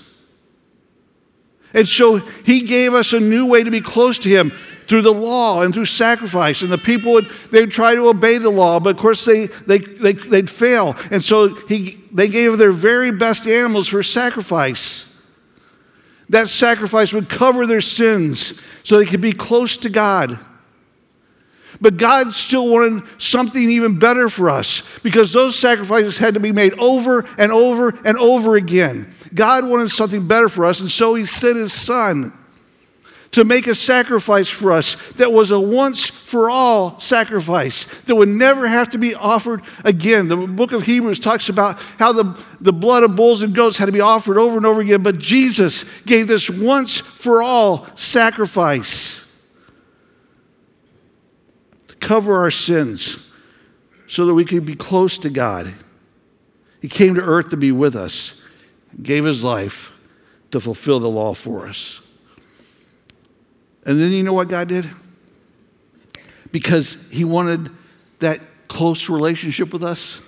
And 1.76 1.88
so 1.88 2.18
He 2.18 2.62
gave 2.62 2.96
us 2.96 3.14
a 3.14 3.20
new 3.20 3.46
way 3.46 3.64
to 3.64 3.70
be 3.70 3.82
close 3.82 4.18
to 4.20 4.30
Him 4.30 4.54
through 4.90 5.04
the 5.04 5.14
law 5.14 5.62
and 5.62 5.74
through 5.74 5.86
sacrifice. 5.86 6.64
And 6.64 6.72
the 6.72 6.78
people 6.78 7.14
would 7.14 7.28
they'd 7.52 7.72
try 7.72 7.94
to 7.94 8.10
obey 8.10 8.40
the 8.40 8.50
law, 8.50 8.80
but 8.80 8.96
of 8.96 8.98
course 8.98 9.24
they, 9.24 9.46
they, 9.46 9.78
they, 9.78 10.14
they'd 10.14 10.50
fail. 10.50 10.96
And 11.12 11.24
so 11.24 11.54
he, 11.54 12.00
they 12.12 12.28
gave 12.28 12.58
their 12.58 12.72
very 12.72 13.12
best 13.12 13.48
animals 13.48 13.88
for 13.88 14.02
sacrifice. 14.02 15.06
That 16.30 16.48
sacrifice 16.48 17.14
would 17.14 17.30
cover 17.30 17.68
their 17.68 17.82
sins 17.82 18.60
so 18.84 18.98
they 18.98 19.06
could 19.06 19.22
be 19.22 19.32
close 19.32 19.78
to 19.78 19.90
God. 19.90 20.38
But 21.82 21.98
God 21.98 22.34
still 22.34 22.68
wanted 22.68 23.04
something 23.20 23.62
even 23.62 24.00
better 24.00 24.28
for 24.28 24.50
us 24.50 24.82
because 25.02 25.32
those 25.32 25.58
sacrifices 25.58 26.18
had 26.18 26.34
to 26.34 26.40
be 26.40 26.52
made 26.52 26.74
over 26.80 27.28
and 27.38 27.52
over 27.52 27.98
and 28.04 28.18
over 28.18 28.56
again. 28.56 29.14
God 29.34 29.66
wanted 29.66 29.90
something 29.90 30.28
better 30.28 30.50
for 30.50 30.66
us, 30.66 30.82
and 30.82 30.90
so 30.90 31.14
He 31.14 31.26
sent 31.26 31.58
His 31.58 31.72
Son 31.72 32.34
to 33.32 33.44
make 33.44 33.68
a 33.68 33.76
sacrifice 33.76 34.50
for 34.50 34.72
us 34.72 34.96
that 35.14 35.32
was 35.32 35.52
a 35.52 35.60
once 35.60 36.08
for 36.08 36.50
all 36.50 37.00
sacrifice 37.00 37.86
that 38.02 38.16
would 38.16 38.30
never 38.30 38.68
have 38.68 38.90
to 38.90 38.98
be 38.98 39.14
offered 39.14 39.62
again. 39.84 40.28
The 40.28 40.36
book 40.36 40.72
of 40.72 40.84
Hebrews 40.84 41.20
talks 41.20 41.50
about 41.50 41.80
how 41.98 42.12
the, 42.12 42.38
the 42.60 42.74
blood 42.74 43.04
of 43.04 43.16
bulls 43.16 43.44
and 43.44 43.54
goats 43.54 43.78
had 43.78 43.86
to 43.86 43.92
be 43.92 44.02
offered 44.02 44.38
over 44.38 44.58
and 44.58 44.66
over 44.66 44.82
again, 44.82 45.04
but 45.04 45.20
Jesus 45.20 45.86
gave 46.02 46.28
this 46.28 46.50
once 46.50 46.98
for 46.98 47.44
all 47.44 47.88
sacrifice 47.96 49.32
to 51.88 51.96
cover 51.98 52.40
our 52.40 52.52
sins 52.52 53.30
so 54.08 54.26
that 54.26 54.34
we 54.34 54.46
could 54.46 54.66
be 54.66 54.76
close 54.76 55.20
to 55.20 55.30
God. 55.30 55.72
He 56.82 56.90
came 56.90 57.14
to 57.14 57.22
earth 57.22 57.50
to 57.50 57.58
be 57.58 57.72
with 57.72 57.96
us, 57.96 58.44
gave 59.04 59.24
his 59.24 59.44
life 59.44 59.92
to 60.50 60.60
fulfill 60.60 61.00
the 61.00 61.10
law 61.10 61.36
for 61.36 61.68
us. 61.68 62.02
And 63.86 64.00
then 64.00 64.12
you 64.12 64.24
know 64.24 64.34
what 64.34 64.50
God 64.50 64.68
did? 64.68 64.90
Because 66.52 67.08
He 67.10 67.24
wanted 67.24 67.70
that 68.20 68.40
close 68.68 69.10
relationship 69.10 69.74
with 69.74 69.84
us. 69.84 70.22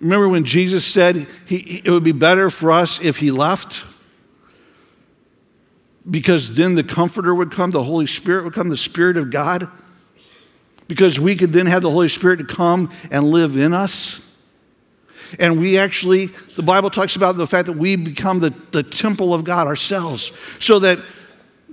Remember 0.00 0.28
when 0.28 0.44
Jesus 0.44 0.84
said 0.84 1.26
he, 1.46 1.82
it 1.84 1.90
would 1.90 2.04
be 2.04 2.12
better 2.12 2.50
for 2.50 2.72
us 2.72 3.00
if 3.00 3.18
He 3.18 3.30
left? 3.30 3.84
because 6.08 6.54
then 6.56 6.74
the 6.74 6.84
Comforter 6.84 7.34
would 7.34 7.50
come, 7.50 7.70
the 7.70 7.82
Holy 7.82 8.06
Spirit 8.06 8.44
would 8.44 8.54
come, 8.54 8.68
the 8.68 8.76
Spirit 8.76 9.16
of 9.16 9.30
God, 9.30 9.68
because 10.88 11.20
we 11.20 11.36
could 11.36 11.52
then 11.52 11.66
have 11.66 11.82
the 11.82 11.90
Holy 11.90 12.08
Spirit 12.08 12.38
to 12.38 12.44
come 12.44 12.90
and 13.10 13.24
live 13.24 13.56
in 13.56 13.74
us. 13.74 14.26
And 15.38 15.60
we 15.60 15.78
actually, 15.78 16.26
the 16.56 16.62
Bible 16.62 16.90
talks 16.90 17.14
about 17.14 17.36
the 17.36 17.46
fact 17.46 17.66
that 17.66 17.76
we 17.76 17.94
become 17.94 18.40
the, 18.40 18.50
the 18.72 18.82
temple 18.82 19.32
of 19.32 19.44
God 19.44 19.66
ourselves, 19.66 20.32
so 20.58 20.78
that 20.80 20.98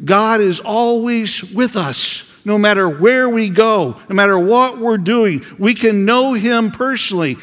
God 0.03 0.41
is 0.41 0.59
always 0.59 1.43
with 1.43 1.75
us. 1.75 2.23
No 2.45 2.57
matter 2.57 2.87
where 2.89 3.29
we 3.29 3.49
go, 3.49 3.97
no 4.07 4.15
matter 4.15 4.39
what 4.39 4.77
we're 4.77 4.97
doing, 4.97 5.45
we 5.57 5.73
can 5.73 6.05
know 6.05 6.33
Him 6.33 6.71
personally. 6.71 7.37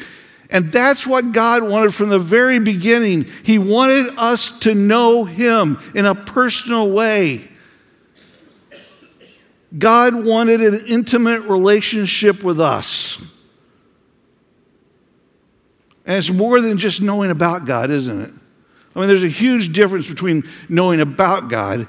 And 0.49 0.71
that's 0.71 1.05
what 1.05 1.31
God 1.31 1.63
wanted 1.63 1.93
from 1.93 2.09
the 2.09 2.17
very 2.17 2.59
beginning. 2.59 3.25
He 3.43 3.59
wanted 3.59 4.17
us 4.17 4.59
to 4.61 4.73
know 4.73 5.25
Him 5.25 5.79
in 5.93 6.05
a 6.05 6.15
personal 6.15 6.89
way. 6.89 7.49
God 9.77 10.25
wanted 10.25 10.61
an 10.61 10.85
intimate 10.87 11.41
relationship 11.41 12.43
with 12.43 12.59
us. 12.59 13.19
And 16.05 16.17
it's 16.17 16.31
more 16.31 16.61
than 16.61 16.77
just 16.77 17.01
knowing 17.01 17.31
about 17.31 17.65
God, 17.65 17.91
isn't 17.91 18.21
it? 18.21 18.31
I 18.95 18.99
mean, 18.99 19.07
there's 19.07 19.23
a 19.23 19.27
huge 19.27 19.73
difference 19.73 20.07
between 20.07 20.49
knowing 20.69 21.01
about 21.01 21.49
God 21.49 21.87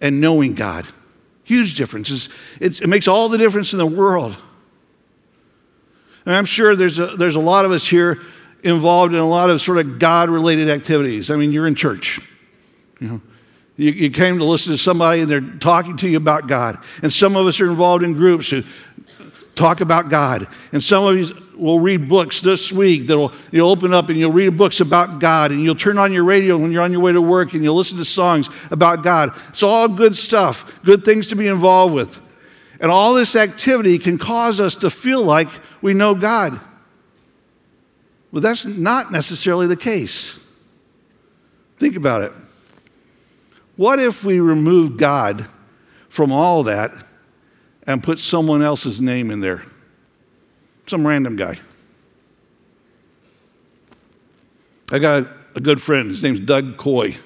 and 0.00 0.20
knowing 0.20 0.54
God. 0.54 0.86
Huge 1.44 1.74
difference. 1.74 2.28
It's, 2.60 2.80
it 2.80 2.86
makes 2.88 3.08
all 3.08 3.28
the 3.28 3.38
difference 3.38 3.72
in 3.72 3.78
the 3.78 3.86
world. 3.86 4.36
And 6.26 6.34
I'm 6.34 6.44
sure 6.44 6.76
there's 6.76 6.98
a, 6.98 7.06
there's 7.06 7.36
a 7.36 7.40
lot 7.40 7.64
of 7.64 7.70
us 7.70 7.86
here 7.86 8.20
involved 8.62 9.14
in 9.14 9.18
a 9.18 9.26
lot 9.26 9.50
of 9.50 9.62
sort 9.62 9.78
of 9.78 9.98
God 9.98 10.28
related 10.28 10.68
activities. 10.68 11.30
I 11.30 11.36
mean, 11.36 11.52
you're 11.52 11.66
in 11.66 11.74
church. 11.74 12.20
You 13.00 13.08
know, 13.08 13.20
you, 13.76 13.92
you, 13.92 14.10
came 14.10 14.38
to 14.38 14.44
listen 14.44 14.72
to 14.72 14.78
somebody 14.78 15.22
and 15.22 15.30
they're 15.30 15.40
talking 15.40 15.96
to 15.98 16.08
you 16.08 16.16
about 16.16 16.48
God. 16.48 16.78
And 17.02 17.12
some 17.12 17.36
of 17.36 17.46
us 17.46 17.60
are 17.60 17.70
involved 17.70 18.02
in 18.02 18.12
groups 18.12 18.50
who 18.50 18.62
talk 19.54 19.80
about 19.80 20.10
God. 20.10 20.48
And 20.72 20.82
some 20.82 21.04
of 21.04 21.16
you 21.16 21.34
will 21.58 21.80
read 21.80 22.08
books 22.08 22.40
this 22.40 22.70
week 22.72 23.06
that'll 23.06 23.32
you'll 23.50 23.70
open 23.70 23.92
up 23.92 24.08
and 24.08 24.18
you'll 24.18 24.32
read 24.32 24.56
books 24.56 24.80
about 24.80 25.18
God 25.18 25.50
and 25.50 25.62
you'll 25.62 25.74
turn 25.74 25.98
on 25.98 26.12
your 26.12 26.24
radio 26.24 26.56
when 26.56 26.72
you're 26.72 26.82
on 26.82 26.92
your 26.92 27.00
way 27.00 27.12
to 27.12 27.20
work 27.20 27.52
and 27.52 27.62
you'll 27.64 27.76
listen 27.76 27.98
to 27.98 28.04
songs 28.04 28.48
about 28.70 29.02
God. 29.02 29.32
It's 29.48 29.62
all 29.62 29.88
good 29.88 30.16
stuff, 30.16 30.80
good 30.84 31.04
things 31.04 31.28
to 31.28 31.36
be 31.36 31.48
involved 31.48 31.94
with. 31.94 32.20
And 32.80 32.90
all 32.90 33.14
this 33.14 33.34
activity 33.34 33.98
can 33.98 34.18
cause 34.18 34.60
us 34.60 34.76
to 34.76 34.90
feel 34.90 35.22
like 35.22 35.48
we 35.82 35.94
know 35.94 36.14
God. 36.14 36.60
Well, 38.30 38.42
that's 38.42 38.64
not 38.64 39.10
necessarily 39.10 39.66
the 39.66 39.76
case. 39.76 40.38
Think 41.78 41.96
about 41.96 42.22
it. 42.22 42.32
What 43.76 44.00
if 44.00 44.24
we 44.24 44.40
remove 44.40 44.96
God 44.96 45.46
from 46.08 46.32
all 46.32 46.64
that 46.64 46.92
and 47.86 48.02
put 48.02 48.18
someone 48.18 48.62
else's 48.62 49.00
name 49.00 49.30
in 49.30 49.40
there? 49.40 49.62
Some 50.88 51.06
random 51.06 51.36
guy. 51.36 51.58
I 54.90 54.98
got 54.98 55.28
a, 55.54 55.60
good 55.60 55.82
friend. 55.82 56.10
His 56.10 56.22
name's 56.22 56.40
Doug 56.40 56.76
Coy. 56.76 57.16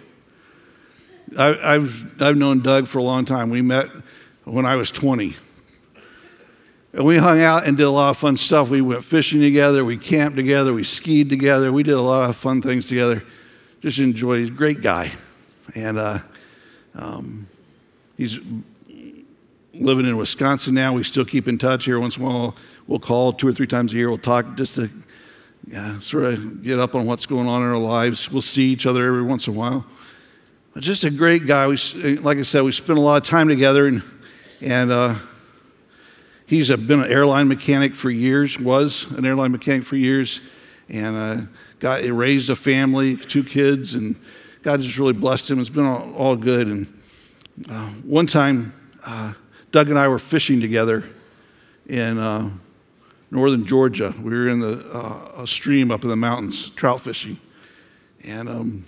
I, 1.38 1.74
have 1.74 2.20
I've 2.20 2.36
known 2.36 2.60
Doug 2.60 2.88
for 2.88 2.98
a 2.98 3.02
long 3.02 3.24
time. 3.24 3.50
We 3.50 3.62
met 3.62 3.88
when 4.44 4.66
I 4.66 4.76
was 4.76 4.90
20. 4.90 5.36
And 6.94 7.04
we 7.04 7.16
hung 7.16 7.40
out 7.40 7.64
and 7.66 7.76
did 7.76 7.84
a 7.84 7.90
lot 7.90 8.10
of 8.10 8.18
fun 8.18 8.36
stuff. 8.36 8.68
We 8.68 8.82
went 8.82 9.04
fishing 9.04 9.40
together, 9.40 9.84
we 9.84 9.96
camped 9.96 10.36
together, 10.36 10.74
we 10.74 10.84
skied 10.84 11.30
together, 11.30 11.72
we 11.72 11.82
did 11.82 11.94
a 11.94 12.02
lot 12.02 12.28
of 12.28 12.36
fun 12.36 12.60
things 12.60 12.86
together. 12.86 13.22
Just 13.80 13.98
enjoyed. 13.98 14.40
He's 14.40 14.50
a 14.50 14.52
great 14.52 14.82
guy. 14.82 15.12
And 15.74 15.98
uh, 15.98 16.18
um, 16.94 17.46
he's 18.16 18.38
living 19.72 20.06
in 20.06 20.16
Wisconsin 20.16 20.74
now. 20.74 20.92
We 20.92 21.04
still 21.04 21.24
keep 21.24 21.48
in 21.48 21.58
touch 21.58 21.84
here 21.84 21.98
once 21.98 22.16
in 22.16 22.24
a 22.24 22.26
while. 22.26 22.56
We'll 22.86 22.98
call 22.98 23.32
two 23.32 23.48
or 23.48 23.52
three 23.52 23.66
times 23.66 23.92
a 23.92 23.96
year. 23.96 24.08
We'll 24.08 24.18
talk 24.18 24.56
just 24.56 24.74
to 24.76 24.90
yeah, 25.70 25.98
sort 26.00 26.24
of 26.24 26.62
get 26.62 26.78
up 26.78 26.94
on 26.94 27.06
what's 27.06 27.26
going 27.26 27.46
on 27.46 27.62
in 27.62 27.68
our 27.68 27.78
lives. 27.78 28.30
We'll 28.30 28.42
see 28.42 28.70
each 28.70 28.86
other 28.86 29.06
every 29.06 29.22
once 29.22 29.46
in 29.46 29.54
a 29.54 29.56
while. 29.56 29.86
But 30.74 30.82
just 30.82 31.04
a 31.04 31.10
great 31.10 31.46
guy. 31.46 31.66
We, 31.68 31.76
like 32.18 32.38
I 32.38 32.42
said, 32.42 32.62
we 32.62 32.72
spent 32.72 32.98
a 32.98 33.02
lot 33.02 33.22
of 33.22 33.28
time 33.28 33.48
together, 33.48 33.86
and, 33.86 34.02
and 34.60 34.90
uh, 34.90 35.14
he's 36.46 36.70
a, 36.70 36.76
been 36.76 37.00
an 37.00 37.12
airline 37.12 37.46
mechanic 37.46 37.94
for 37.94 38.10
years, 38.10 38.58
was 38.58 39.10
an 39.12 39.24
airline 39.24 39.52
mechanic 39.52 39.84
for 39.84 39.96
years, 39.96 40.40
and 40.88 41.16
uh, 41.16 41.40
got 41.78 42.02
raised 42.04 42.50
a 42.50 42.56
family, 42.56 43.16
two 43.16 43.44
kids, 43.44 43.94
and 43.94 44.16
God 44.62 44.80
just 44.80 44.98
really 44.98 45.12
blessed 45.12 45.50
him. 45.50 45.60
It's 45.60 45.68
been 45.68 45.86
all, 45.86 46.12
all 46.14 46.36
good. 46.36 46.68
And 46.68 47.00
uh, 47.68 47.88
one 48.04 48.26
time, 48.26 48.72
uh, 49.04 49.34
Doug 49.70 49.90
and 49.90 49.98
I 49.98 50.08
were 50.08 50.18
fishing 50.18 50.60
together 50.60 51.04
in 51.86 52.18
uh, 52.18 52.50
northern 53.32 53.64
Georgia. 53.64 54.14
We 54.22 54.30
were 54.30 54.48
in 54.48 54.60
the, 54.60 54.86
uh, 54.92 55.42
a 55.42 55.46
stream 55.46 55.90
up 55.90 56.04
in 56.04 56.10
the 56.10 56.16
mountains, 56.16 56.68
trout 56.70 57.00
fishing. 57.00 57.40
And 58.22 58.46
um, 58.46 58.84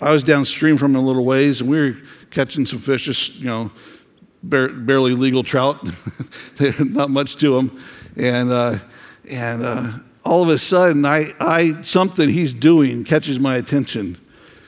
I 0.00 0.10
was 0.10 0.24
downstream 0.24 0.76
from 0.76 0.96
a 0.96 1.00
little 1.00 1.24
ways, 1.24 1.60
and 1.60 1.70
we 1.70 1.80
were 1.80 1.96
catching 2.30 2.66
some 2.66 2.80
fish, 2.80 3.04
just, 3.04 3.36
you 3.36 3.46
know, 3.46 3.70
bare, 4.42 4.68
barely 4.68 5.14
legal 5.14 5.44
trout. 5.44 5.88
Not 6.80 7.08
much 7.08 7.36
to 7.36 7.54
them. 7.54 7.80
And, 8.16 8.50
uh, 8.50 8.78
and 9.30 9.64
uh, 9.64 9.92
all 10.24 10.42
of 10.42 10.48
a 10.48 10.58
sudden, 10.58 11.04
I, 11.04 11.32
I, 11.38 11.82
something 11.82 12.28
he's 12.28 12.52
doing 12.52 13.04
catches 13.04 13.38
my 13.38 13.56
attention. 13.56 14.18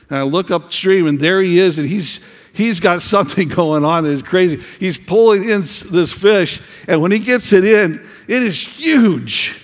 And 0.09 0.19
I 0.19 0.21
look 0.21 0.51
upstream, 0.51 1.05
and 1.05 1.19
there 1.19 1.41
he 1.41 1.59
is, 1.59 1.77
and 1.77 1.89
he's 1.89 2.21
he's 2.57 2.79
got 2.79 3.01
something 3.01 3.47
going 3.47 3.85
on 3.85 4.03
that 4.03 4.11
is 4.11 4.23
crazy. 4.23 4.61
He's 4.79 4.97
pulling 4.97 5.43
in 5.43 5.61
this 5.61 6.11
fish, 6.11 6.61
and 6.87 7.01
when 7.01 7.11
he 7.11 7.19
gets 7.19 7.53
it 7.53 7.63
in, 7.63 8.05
it 8.27 8.43
is 8.43 8.59
huge. 8.59 9.63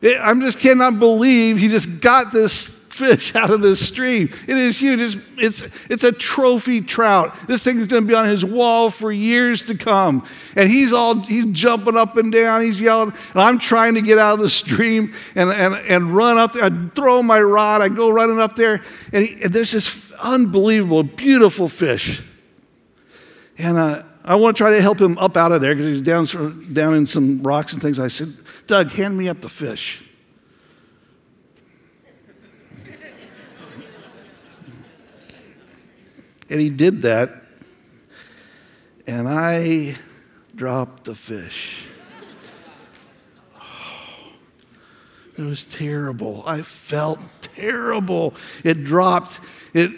It, 0.00 0.18
I 0.20 0.32
just 0.34 0.60
cannot 0.60 0.98
believe 0.98 1.58
he 1.58 1.68
just 1.68 2.00
got 2.00 2.32
this 2.32 2.78
fish 2.98 3.34
out 3.36 3.50
of 3.50 3.62
this 3.62 3.86
stream. 3.86 4.30
It 4.46 4.56
is 4.56 4.78
huge. 4.78 5.00
It's, 5.00 5.16
it's, 5.36 5.74
it's 5.88 6.04
a 6.04 6.12
trophy 6.12 6.80
trout. 6.80 7.34
This 7.46 7.64
thing 7.64 7.78
is 7.78 7.86
going 7.86 8.02
to 8.02 8.08
be 8.08 8.14
on 8.14 8.26
his 8.26 8.44
wall 8.44 8.90
for 8.90 9.10
years 9.10 9.64
to 9.66 9.76
come. 9.76 10.26
And 10.56 10.70
he's 10.70 10.92
all, 10.92 11.20
he's 11.20 11.46
jumping 11.46 11.96
up 11.96 12.16
and 12.16 12.32
down, 12.32 12.62
he's 12.62 12.80
yelling, 12.80 13.12
and 13.32 13.40
I'm 13.40 13.58
trying 13.58 13.94
to 13.94 14.02
get 14.02 14.18
out 14.18 14.34
of 14.34 14.40
the 14.40 14.48
stream 14.48 15.14
and, 15.34 15.50
and, 15.50 15.74
and 15.74 16.14
run 16.14 16.38
up 16.38 16.54
there. 16.54 16.64
I 16.64 16.70
throw 16.94 17.22
my 17.22 17.40
rod, 17.40 17.80
I 17.80 17.88
go 17.88 18.10
running 18.10 18.40
up 18.40 18.56
there, 18.56 18.82
and, 19.12 19.24
he, 19.24 19.42
and 19.42 19.52
there's 19.52 19.72
this 19.72 20.07
unbelievable, 20.18 21.02
beautiful 21.02 21.68
fish. 21.68 22.22
And 23.58 23.76
uh, 23.76 24.02
I 24.24 24.36
want 24.36 24.56
to 24.56 24.62
try 24.62 24.70
to 24.72 24.80
help 24.80 25.00
him 25.00 25.16
up 25.18 25.36
out 25.36 25.52
of 25.52 25.60
there 25.60 25.74
because 25.74 25.86
he's 25.86 26.02
down, 26.02 26.72
down 26.72 26.94
in 26.94 27.06
some 27.06 27.42
rocks 27.42 27.72
and 27.72 27.82
things. 27.82 27.98
I 27.98 28.08
said, 28.08 28.28
Doug, 28.66 28.90
hand 28.90 29.16
me 29.16 29.28
up 29.28 29.40
the 29.40 29.48
fish. 29.48 30.04
And 36.50 36.60
he 36.60 36.70
did 36.70 37.02
that, 37.02 37.42
and 39.06 39.28
I 39.28 39.96
dropped 40.54 41.04
the 41.04 41.14
fish. 41.14 41.86
it 45.36 45.42
was 45.42 45.66
terrible. 45.66 46.42
I 46.46 46.62
felt 46.62 47.20
terrible. 47.42 48.34
It 48.64 48.84
dropped, 48.84 49.40
it 49.74 49.92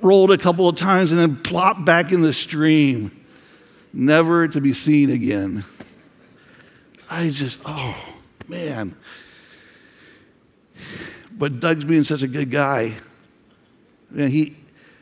rolled 0.00 0.30
a 0.30 0.38
couple 0.38 0.68
of 0.68 0.76
times, 0.76 1.12
and 1.12 1.20
then 1.20 1.36
plopped 1.36 1.84
back 1.84 2.12
in 2.12 2.20
the 2.22 2.32
stream, 2.32 3.24
never 3.92 4.48
to 4.48 4.60
be 4.60 4.72
seen 4.72 5.10
again. 5.10 5.64
I 7.08 7.30
just, 7.30 7.60
oh, 7.64 7.96
man. 8.48 8.94
But 11.32 11.60
Doug's 11.60 11.84
being 11.84 12.04
such 12.04 12.22
a 12.22 12.28
good 12.28 12.50
guy. 12.50 12.94
And 14.16 14.30
he, 14.30 14.56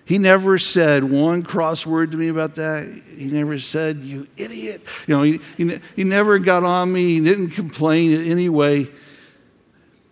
he 0.05 0.19
never 0.19 0.59
said 0.59 1.05
one 1.05 1.43
cross 1.43 1.85
word 1.85 2.13
to 2.13 2.17
me 2.17 2.29
about 2.29 2.55
that. 2.55 3.03
He 3.17 3.27
never 3.27 3.59
said, 3.59 3.99
You 3.99 4.27
idiot. 4.37 4.83
You 5.07 5.17
know, 5.17 5.23
he, 5.23 5.41
he, 5.57 5.81
he 5.97 6.05
never 6.05 6.39
got 6.39 6.65
on 6.65 6.93
me. 6.93 7.15
He 7.15 7.21
didn't 7.21 7.51
complain 7.51 8.13
in 8.13 8.31
any 8.31 8.49
way. 8.49 8.89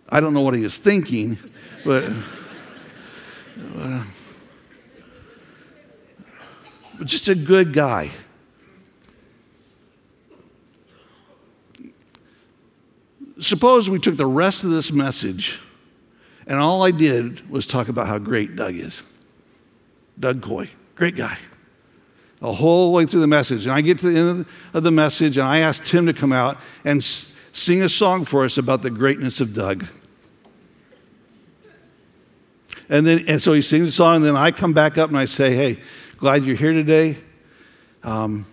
I 0.09 0.19
don't 0.19 0.33
know 0.33 0.41
what 0.41 0.53
he 0.53 0.61
was 0.61 0.77
thinking, 0.77 1.37
but, 1.83 2.11
but 6.97 7.05
just 7.05 7.27
a 7.27 7.35
good 7.35 7.73
guy. 7.73 8.11
Suppose 13.39 13.89
we 13.89 13.99
took 13.99 14.17
the 14.17 14.25
rest 14.25 14.63
of 14.63 14.71
this 14.71 14.91
message 14.91 15.59
and 16.47 16.59
all 16.59 16.83
I 16.83 16.91
did 16.91 17.47
was 17.49 17.67
talk 17.67 17.89
about 17.89 18.07
how 18.07 18.17
great 18.17 18.55
Doug 18.55 18.75
is. 18.75 19.03
Doug 20.17 20.41
Coy, 20.41 20.69
great 20.95 21.15
guy. 21.15 21.37
The 22.39 22.53
whole 22.53 22.93
way 22.93 23.05
through 23.05 23.19
the 23.19 23.27
message. 23.27 23.65
And 23.65 23.73
I 23.73 23.81
get 23.81 23.99
to 23.99 24.09
the 24.09 24.17
end 24.17 24.45
of 24.73 24.83
the 24.83 24.91
message, 24.91 25.37
and 25.37 25.45
I 25.45 25.59
ask 25.59 25.83
Tim 25.83 26.05
to 26.05 26.13
come 26.13 26.31
out 26.31 26.57
and 26.85 27.03
sing 27.03 27.81
a 27.81 27.89
song 27.89 28.23
for 28.23 28.45
us 28.45 28.57
about 28.57 28.81
the 28.81 28.89
greatness 28.89 29.41
of 29.41 29.53
Doug. 29.53 29.85
And 32.89 33.05
then, 33.05 33.25
and 33.27 33.41
so 33.41 33.53
he 33.53 33.61
sings 33.61 33.87
the 33.87 33.91
song, 33.91 34.17
and 34.17 34.25
then 34.25 34.35
I 34.35 34.51
come 34.51 34.73
back 34.73 34.97
up 34.97 35.09
and 35.09 35.17
I 35.17 35.25
say, 35.25 35.55
Hey, 35.55 35.79
glad 36.17 36.45
you're 36.45 36.55
here 36.55 36.73
today. 36.73 37.17
Um, 38.03 38.45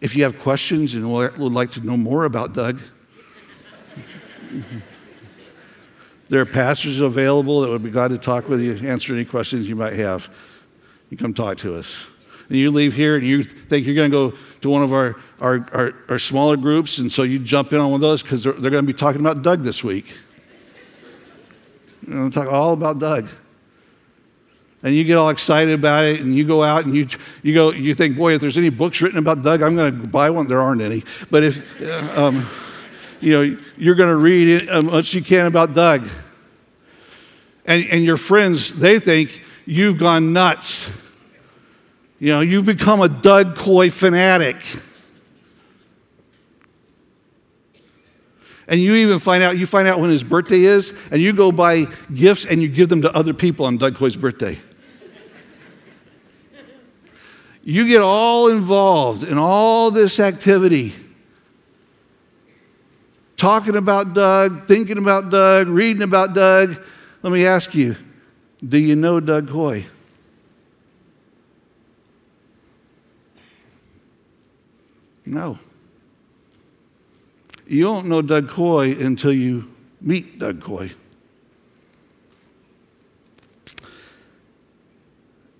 if 0.00 0.16
you 0.16 0.24
have 0.24 0.38
questions 0.38 0.94
and 0.94 1.10
would 1.12 1.38
like 1.38 1.72
to 1.72 1.80
know 1.80 1.96
more 1.96 2.24
about 2.24 2.54
Doug, 2.54 2.80
there 6.28 6.40
are 6.40 6.46
pastors 6.46 7.00
available 7.00 7.60
that 7.62 7.68
would 7.68 7.82
be 7.82 7.90
glad 7.90 8.08
to 8.08 8.18
talk 8.18 8.48
with 8.48 8.60
you, 8.60 8.74
answer 8.88 9.14
any 9.14 9.24
questions 9.24 9.68
you 9.68 9.76
might 9.76 9.94
have. 9.94 10.28
You 11.10 11.16
come 11.16 11.34
talk 11.34 11.58
to 11.58 11.76
us. 11.76 12.08
And 12.48 12.58
you 12.58 12.70
leave 12.70 12.94
here 12.94 13.16
and 13.16 13.26
you 13.26 13.44
think 13.44 13.86
you're 13.86 13.94
going 13.94 14.10
to 14.10 14.30
go 14.30 14.36
to 14.62 14.70
one 14.70 14.82
of 14.82 14.92
our, 14.92 15.16
our, 15.40 15.66
our, 15.72 15.94
our, 16.08 16.18
smaller 16.18 16.56
groups, 16.56 16.98
and 16.98 17.10
so 17.10 17.22
you 17.22 17.38
jump 17.38 17.72
in 17.72 17.78
on 17.78 17.92
one 17.92 17.98
of 17.98 18.00
those 18.00 18.22
because 18.22 18.42
they're, 18.42 18.54
they're 18.54 18.70
going 18.70 18.84
to 18.84 18.92
be 18.92 18.96
talking 18.96 19.20
about 19.20 19.42
Doug 19.42 19.60
this 19.60 19.84
week. 19.84 20.06
We're 22.06 22.14
going 22.14 22.30
to 22.30 22.38
talk 22.38 22.52
all 22.52 22.72
about 22.72 22.98
Doug. 22.98 23.28
And 24.82 24.94
you 24.94 25.04
get 25.04 25.18
all 25.18 25.28
excited 25.28 25.74
about 25.74 26.04
it, 26.04 26.20
and 26.20 26.34
you 26.34 26.46
go 26.46 26.62
out 26.62 26.86
and 26.86 26.96
you, 26.96 27.06
you 27.42 27.52
go, 27.52 27.70
you 27.70 27.94
think, 27.94 28.16
boy, 28.16 28.32
if 28.34 28.40
there's 28.40 28.56
any 28.56 28.70
books 28.70 29.02
written 29.02 29.18
about 29.18 29.42
Doug, 29.42 29.60
I'm 29.60 29.76
going 29.76 30.00
to 30.00 30.08
buy 30.08 30.30
one. 30.30 30.48
There 30.48 30.58
aren't 30.58 30.80
any. 30.80 31.04
But 31.30 31.44
if, 31.44 31.82
uh, 31.82 32.24
um, 32.26 32.48
you 33.20 33.32
know, 33.32 33.58
you're 33.76 33.94
going 33.94 34.08
to 34.08 34.16
read 34.16 34.68
as 34.70 34.84
much 34.84 35.08
as 35.08 35.14
you 35.14 35.22
can 35.22 35.46
about 35.46 35.74
Doug. 35.74 36.08
And, 37.66 37.84
and 37.90 38.04
your 38.04 38.16
friends, 38.16 38.72
they 38.72 38.98
think 38.98 39.42
you've 39.66 39.98
gone 39.98 40.32
nuts. 40.32 40.90
You 42.18 42.28
know, 42.28 42.40
you've 42.40 42.64
become 42.64 43.02
a 43.02 43.08
Doug 43.08 43.56
Coy 43.56 43.90
fanatic. 43.90 44.56
And 48.70 48.80
you 48.80 48.94
even 48.94 49.18
find 49.18 49.42
out, 49.42 49.58
you 49.58 49.66
find 49.66 49.88
out 49.88 49.98
when 49.98 50.10
his 50.10 50.22
birthday 50.22 50.60
is, 50.60 50.94
and 51.10 51.20
you 51.20 51.32
go 51.32 51.50
buy 51.50 51.86
gifts 52.14 52.44
and 52.44 52.62
you 52.62 52.68
give 52.68 52.88
them 52.88 53.02
to 53.02 53.12
other 53.12 53.34
people 53.34 53.66
on 53.66 53.76
Doug 53.76 53.96
Coy's 53.96 54.14
birthday. 54.14 54.60
you 57.64 57.88
get 57.88 58.00
all 58.00 58.48
involved 58.48 59.24
in 59.24 59.38
all 59.38 59.90
this 59.90 60.20
activity. 60.20 60.94
Talking 63.36 63.74
about 63.74 64.14
Doug, 64.14 64.68
thinking 64.68 64.98
about 64.98 65.30
Doug, 65.30 65.66
reading 65.66 66.02
about 66.02 66.32
Doug. 66.32 66.80
Let 67.22 67.32
me 67.32 67.44
ask 67.44 67.74
you 67.74 67.96
do 68.66 68.78
you 68.78 68.94
know 68.94 69.18
Doug 69.18 69.48
Coy? 69.48 69.86
No. 75.26 75.58
You 77.70 77.84
don't 77.84 78.06
know 78.06 78.20
Doug 78.20 78.48
Coy 78.48 78.96
until 78.96 79.32
you 79.32 79.70
meet 80.00 80.40
Doug 80.40 80.60
Coy. 80.60 80.90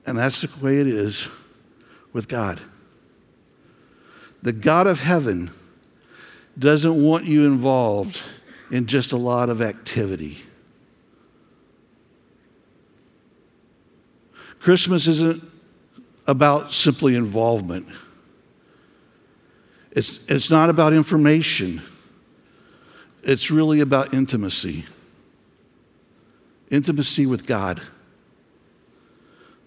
And 0.04 0.18
that's 0.18 0.40
the 0.40 0.50
way 0.60 0.80
it 0.80 0.88
is 0.88 1.28
with 2.12 2.26
God. 2.26 2.60
The 4.42 4.50
God 4.50 4.88
of 4.88 4.98
heaven 4.98 5.52
doesn't 6.58 7.00
want 7.00 7.26
you 7.26 7.46
involved 7.46 8.20
in 8.72 8.88
just 8.88 9.12
a 9.12 9.16
lot 9.16 9.48
of 9.48 9.62
activity. 9.62 10.38
Christmas 14.58 15.06
isn't 15.06 15.48
about 16.26 16.72
simply 16.72 17.14
involvement. 17.14 17.86
It's, 19.92 20.28
it's 20.28 20.50
not 20.50 20.70
about 20.70 20.92
information. 20.92 21.82
It's 23.22 23.50
really 23.50 23.80
about 23.80 24.14
intimacy. 24.14 24.86
Intimacy 26.70 27.26
with 27.26 27.46
God. 27.46 27.82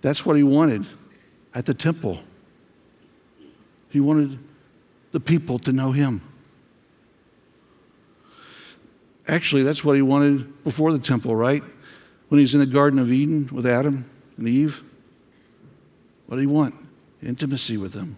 That's 0.01 0.25
what 0.25 0.35
he 0.35 0.43
wanted 0.43 0.85
at 1.53 1.65
the 1.65 1.73
temple. 1.73 2.19
He 3.89 3.99
wanted 3.99 4.39
the 5.11 5.19
people 5.19 5.59
to 5.59 5.71
know 5.71 5.91
him. 5.91 6.21
Actually, 9.27 9.63
that's 9.63 9.83
what 9.83 9.95
he 9.95 10.01
wanted 10.01 10.63
before 10.63 10.91
the 10.91 10.99
temple, 10.99 11.35
right? 11.35 11.63
When 12.29 12.39
he's 12.39 12.53
in 12.53 12.59
the 12.59 12.65
Garden 12.65 12.99
of 12.99 13.11
Eden 13.11 13.49
with 13.51 13.65
Adam 13.65 14.05
and 14.37 14.47
Eve. 14.47 14.81
What 16.25 16.37
did 16.37 16.41
he 16.41 16.47
want? 16.47 16.75
Intimacy 17.21 17.77
with 17.77 17.93
them. 17.93 18.17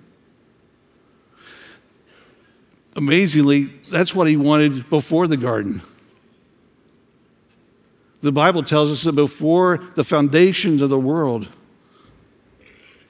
Amazingly, 2.96 3.64
that's 3.90 4.16
what 4.16 4.28
he 4.28 4.38
wanted 4.38 4.90
before 4.90 5.28
the 5.28 5.38
garden. 5.38 5.82
The 8.22 8.32
Bible 8.32 8.64
tells 8.64 8.90
us 8.90 9.04
that 9.04 9.12
before 9.12 9.84
the 9.96 10.04
foundations 10.04 10.82
of 10.82 10.90
the 10.90 10.98
world, 10.98 11.48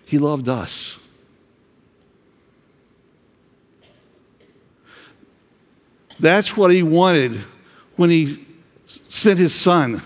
he 0.05 0.17
loved 0.17 0.49
us. 0.49 0.97
That's 6.19 6.57
what 6.57 6.71
he 6.71 6.81
wanted 6.81 7.35
when 7.95 8.09
he 8.09 8.45
sent 9.09 9.37
his 9.37 9.53
son. 9.53 10.01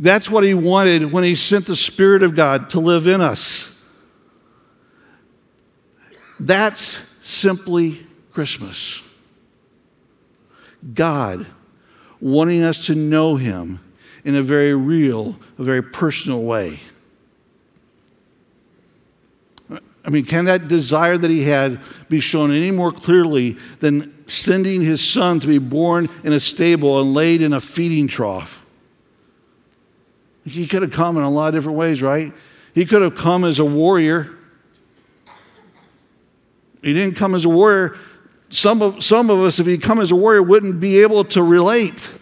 That's 0.00 0.28
what 0.30 0.42
he 0.42 0.54
wanted 0.54 1.12
when 1.12 1.22
he 1.22 1.34
sent 1.34 1.66
the 1.66 1.76
Spirit 1.76 2.22
of 2.22 2.34
God 2.34 2.70
to 2.70 2.80
live 2.80 3.06
in 3.06 3.20
us. 3.20 3.78
That's 6.40 6.98
simply 7.22 8.06
Christmas. 8.32 9.02
God 10.94 11.46
wanting 12.20 12.62
us 12.62 12.86
to 12.86 12.94
know 12.94 13.36
him 13.36 13.80
in 14.24 14.36
a 14.36 14.42
very 14.42 14.74
real, 14.74 15.36
a 15.58 15.64
very 15.64 15.82
personal 15.82 16.42
way. 16.42 16.80
I 20.04 20.10
mean, 20.10 20.24
can 20.24 20.46
that 20.46 20.68
desire 20.68 21.16
that 21.16 21.30
he 21.30 21.44
had 21.44 21.80
be 22.08 22.20
shown 22.20 22.50
any 22.50 22.70
more 22.70 22.90
clearly 22.90 23.56
than 23.78 24.12
sending 24.26 24.80
his 24.80 25.02
son 25.02 25.38
to 25.40 25.46
be 25.46 25.58
born 25.58 26.08
in 26.24 26.32
a 26.32 26.40
stable 26.40 27.00
and 27.00 27.14
laid 27.14 27.40
in 27.40 27.52
a 27.52 27.60
feeding 27.60 28.08
trough? 28.08 28.64
He 30.44 30.66
could 30.66 30.82
have 30.82 30.90
come 30.90 31.16
in 31.16 31.22
a 31.22 31.30
lot 31.30 31.48
of 31.48 31.54
different 31.54 31.78
ways, 31.78 32.02
right? 32.02 32.32
He 32.74 32.84
could 32.84 33.02
have 33.02 33.14
come 33.14 33.44
as 33.44 33.60
a 33.60 33.64
warrior. 33.64 34.36
He 36.82 36.92
didn't 36.92 37.16
come 37.16 37.34
as 37.34 37.44
a 37.44 37.48
warrior. 37.48 37.96
Some 38.50 38.82
of, 38.82 39.02
some 39.02 39.30
of 39.30 39.40
us, 39.40 39.58
if 39.58 39.66
he'd 39.66 39.82
come 39.82 40.00
as 40.00 40.10
a 40.10 40.16
warrior, 40.16 40.42
wouldn't 40.42 40.80
be 40.80 41.00
able 41.00 41.24
to 41.24 41.42
relate. 41.42 42.12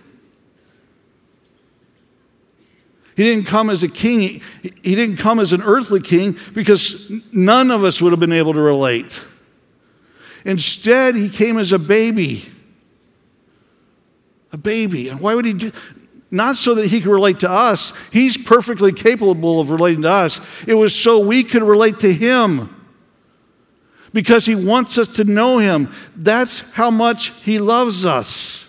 He 3.16 3.25
didn't 3.25 3.46
come 3.46 3.68
as 3.68 3.83
a 3.83 3.88
king. 3.88 4.20
He, 4.20 4.40
he 4.83 4.94
didn't 4.94 5.16
come 5.16 5.40
as 5.40 5.53
an 5.53 5.62
earthly 5.62 6.01
king 6.01 6.38
because 6.55 7.11
none 7.33 7.70
of 7.70 7.85
us 7.85 8.01
would 8.01 8.12
have 8.12 8.20
been 8.20 8.33
able 8.33 8.55
to 8.55 8.61
relate. 8.61 9.25
Instead, 10.44 11.16
he 11.16 11.29
came 11.29 11.59
as 11.59 11.73
a 11.73 11.79
baby. 11.79 12.51
A 14.53 14.59
baby. 14.59 15.09
And 15.09 15.20
why 15.20 15.35
would 15.35 15.44
he 15.44 15.53
do? 15.53 15.73
Not 16.31 16.57
so 16.57 16.77
that 16.77 16.87
he 16.87 17.01
could 17.01 17.11
relate 17.11 17.40
to 17.40 17.51
us. 17.51 17.92
He's 18.12 18.37
perfectly 18.37 18.92
capable 18.92 19.61
of 19.61 19.70
relating 19.70 20.03
to 20.03 20.12
us. 20.12 20.40
It 20.66 20.75
was 20.75 20.94
so 20.94 21.18
we 21.18 21.42
could 21.42 21.62
relate 21.62 22.01
to 22.01 22.12
him. 22.12 22.80
Because 24.12 24.46
he 24.46 24.55
wants 24.55 24.99
us 24.99 25.09
to 25.09 25.25
know 25.25 25.59
him. 25.59 25.92
That's 26.16 26.61
how 26.73 26.90
much 26.90 27.31
he 27.42 27.59
loves 27.59 28.05
us. 28.05 28.66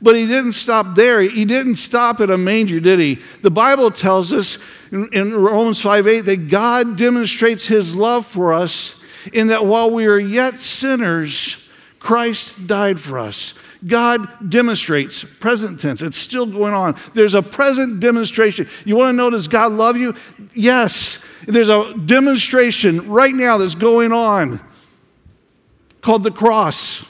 But 0.00 0.16
he 0.16 0.26
didn't 0.26 0.52
stop 0.52 0.94
there. 0.94 1.22
He 1.22 1.44
didn't 1.44 1.76
stop 1.76 2.20
at 2.20 2.30
a 2.30 2.38
manger, 2.38 2.78
did 2.78 2.98
he? 2.98 3.20
The 3.42 3.50
Bible 3.50 3.90
tells 3.90 4.32
us 4.32 4.58
in, 4.92 5.34
Romans 5.34 5.80
5 5.80 6.06
8 6.06 6.20
that 6.26 6.48
God 6.48 6.96
demonstrates 6.96 7.66
his 7.66 7.96
love 7.96 8.26
for 8.26 8.52
us 8.52 9.00
in 9.32 9.48
that 9.48 9.64
while 9.64 9.90
we 9.90 10.06
are 10.06 10.18
yet 10.18 10.60
sinners, 10.60 11.68
Christ 11.98 12.66
died 12.66 13.00
for 13.00 13.18
us. 13.18 13.54
God 13.86 14.50
demonstrates, 14.50 15.24
present 15.24 15.80
tense, 15.80 16.02
it's 16.02 16.16
still 16.16 16.46
going 16.46 16.74
on. 16.74 16.98
There's 17.14 17.34
a 17.34 17.42
present 17.42 18.00
demonstration. 18.00 18.68
You 18.84 18.96
want 18.96 19.12
to 19.12 19.16
know, 19.16 19.30
does 19.30 19.48
God 19.48 19.72
love 19.72 19.96
you? 19.96 20.14
Yes. 20.54 21.23
There's 21.46 21.68
a 21.68 21.94
demonstration 21.94 23.08
right 23.08 23.34
now 23.34 23.58
that's 23.58 23.74
going 23.74 24.12
on 24.12 24.60
called 26.00 26.22
the 26.22 26.30
cross. 26.30 27.04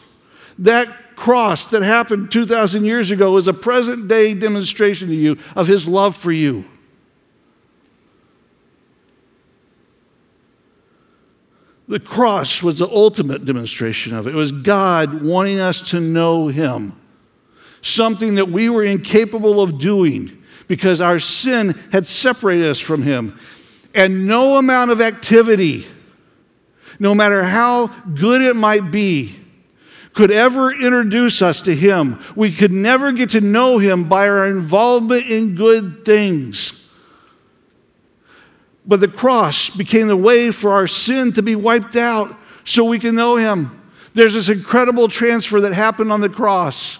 That 0.59 1.17
cross 1.17 1.69
that 1.69 1.83
happened 1.83 2.31
2,000 2.31 2.85
years 2.85 3.11
ago 3.11 3.37
is 3.37 3.49
a 3.49 3.53
present 3.53 4.09
day 4.09 4.35
demonstration 4.35 5.09
to 5.09 5.15
you 5.15 5.37
of 5.57 5.67
his 5.67 5.87
love 5.89 6.17
for 6.17 6.33
you. 6.33 6.65
The 11.87 12.01
cross 12.01 12.63
was 12.63 12.79
the 12.79 12.89
ultimate 12.89 13.45
demonstration 13.45 14.15
of 14.15 14.27
it. 14.27 14.31
It 14.31 14.37
was 14.37 14.53
God 14.53 15.23
wanting 15.23 15.61
us 15.61 15.91
to 15.91 16.01
know 16.01 16.49
him, 16.49 16.99
something 17.83 18.37
that 18.37 18.49
we 18.49 18.71
were 18.71 18.85
incapable 18.85 19.61
of 19.61 19.79
doing 19.79 20.43
because 20.67 21.03
our 21.03 21.21
sin 21.21 21.79
had 21.93 22.07
separated 22.07 22.71
us 22.71 22.81
from 22.81 23.03
him. 23.03 23.39
And 23.95 24.27
no 24.27 24.59
amount 24.59 24.91
of 24.91 25.01
activity, 25.01 25.87
no 26.99 27.15
matter 27.15 27.45
how 27.45 27.87
good 28.15 28.43
it 28.43 28.57
might 28.57 28.91
be, 28.91 29.41
could 30.15 30.31
ever 30.31 30.73
introduce 30.73 31.43
us 31.43 31.63
to 31.63 31.75
Him. 31.75 32.21
We 32.37 32.53
could 32.53 32.73
never 32.73 33.13
get 33.13 33.31
to 33.31 33.41
know 33.41 33.79
Him 33.79 34.09
by 34.09 34.29
our 34.29 34.47
involvement 34.47 35.27
in 35.27 35.55
good 35.55 36.05
things. 36.05 36.89
But 38.87 39.01
the 39.01 39.09
cross 39.09 39.71
became 39.71 40.09
the 40.09 40.17
way 40.17 40.51
for 40.51 40.73
our 40.73 40.87
sin 40.87 41.33
to 41.33 41.43
be 41.43 41.57
wiped 41.57 41.97
out 41.97 42.35
so 42.65 42.85
we 42.85 42.99
can 42.99 43.15
know 43.15 43.37
Him. 43.37 43.81
There's 44.15 44.35
this 44.35 44.49
incredible 44.49 45.09
transfer 45.09 45.61
that 45.63 45.73
happened 45.73 46.13
on 46.13 46.21
the 46.21 46.29
cross. 46.29 46.99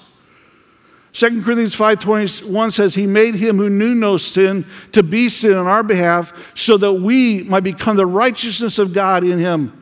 2 1.15 1.43
Corinthians 1.43 1.77
5:21 1.77 2.73
says 2.73 2.97
he 2.97 3.07
made 3.07 3.37
him 3.37 3.57
who 3.57 3.71
knew 3.71 3.95
no 3.95 4.17
sin 4.17 4.67
to 4.91 5.01
be 5.05 5.29
sin 5.29 5.55
on 5.55 5.69
our 5.69 5.85
behalf 5.85 6.33
so 6.55 6.77
that 6.77 6.95
we 6.95 7.45
might 7.45 7.63
become 7.63 7.97
the 7.97 8.05
righteousness 8.05 8.81
of 8.81 8.93
God 8.93 9.23
in 9.23 9.39
him. 9.39 9.73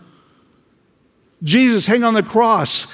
Jesus 1.42 1.86
hang 1.86 2.04
on 2.04 2.12
the 2.12 2.22
cross. 2.22 2.86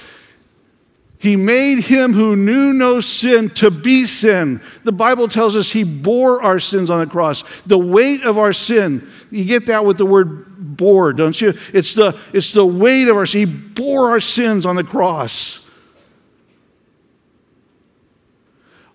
He 1.18 1.34
made 1.34 1.80
him 1.80 2.12
who 2.12 2.36
knew 2.36 2.72
no 2.72 3.00
sin 3.00 3.50
to 3.50 3.72
be 3.72 4.06
sin. 4.06 4.62
The 4.84 4.92
Bible 4.92 5.26
tells 5.26 5.56
us 5.56 5.72
he 5.72 5.82
bore 5.82 6.40
our 6.40 6.60
sins 6.60 6.90
on 6.90 7.00
the 7.00 7.10
cross. 7.10 7.42
The 7.66 7.76
weight 7.76 8.22
of 8.22 8.38
our 8.38 8.52
sin. 8.52 9.10
You 9.32 9.44
get 9.44 9.66
that 9.66 9.84
with 9.84 9.98
the 9.98 10.06
word 10.06 10.76
bore, 10.76 11.12
don't 11.12 11.38
you? 11.40 11.54
It's 11.72 11.94
the, 11.94 12.16
it's 12.32 12.52
the 12.52 12.64
weight 12.64 13.08
of 13.08 13.16
our 13.16 13.26
sin. 13.26 13.40
He 13.40 13.46
bore 13.46 14.10
our 14.10 14.20
sins 14.20 14.64
on 14.64 14.76
the 14.76 14.84
cross. 14.84 15.67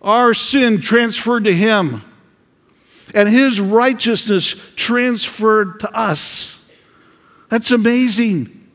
Our 0.03 0.33
sin 0.33 0.81
transferred 0.81 1.45
to 1.45 1.53
him, 1.53 2.01
and 3.15 3.29
his 3.29 3.61
righteousness 3.61 4.55
transferred 4.75 5.79
to 5.79 5.91
us. 5.97 6.71
That's 7.49 7.71
amazing. 7.71 8.67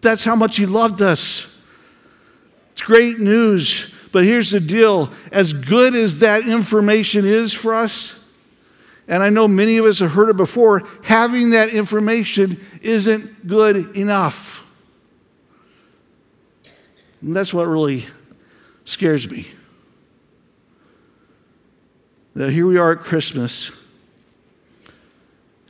That's 0.00 0.22
how 0.22 0.36
much 0.36 0.56
he 0.56 0.66
loved 0.66 1.02
us. 1.02 1.58
It's 2.72 2.82
great 2.82 3.18
news. 3.18 3.92
But 4.12 4.24
here's 4.24 4.50
the 4.50 4.60
deal 4.60 5.12
as 5.32 5.52
good 5.52 5.94
as 5.94 6.20
that 6.20 6.48
information 6.48 7.26
is 7.26 7.52
for 7.52 7.74
us, 7.74 8.24
and 9.06 9.22
I 9.22 9.30
know 9.30 9.48
many 9.48 9.78
of 9.78 9.84
us 9.84 9.98
have 9.98 10.12
heard 10.12 10.28
it 10.28 10.36
before, 10.36 10.84
having 11.02 11.50
that 11.50 11.70
information 11.70 12.64
isn't 12.80 13.46
good 13.46 13.96
enough. 13.96 14.64
And 17.20 17.34
that's 17.34 17.52
what 17.52 17.64
really 17.66 18.06
scares 18.84 19.28
me. 19.30 19.48
That 22.38 22.52
here 22.52 22.68
we 22.68 22.78
are 22.78 22.92
at 22.92 23.00
Christmas, 23.00 23.72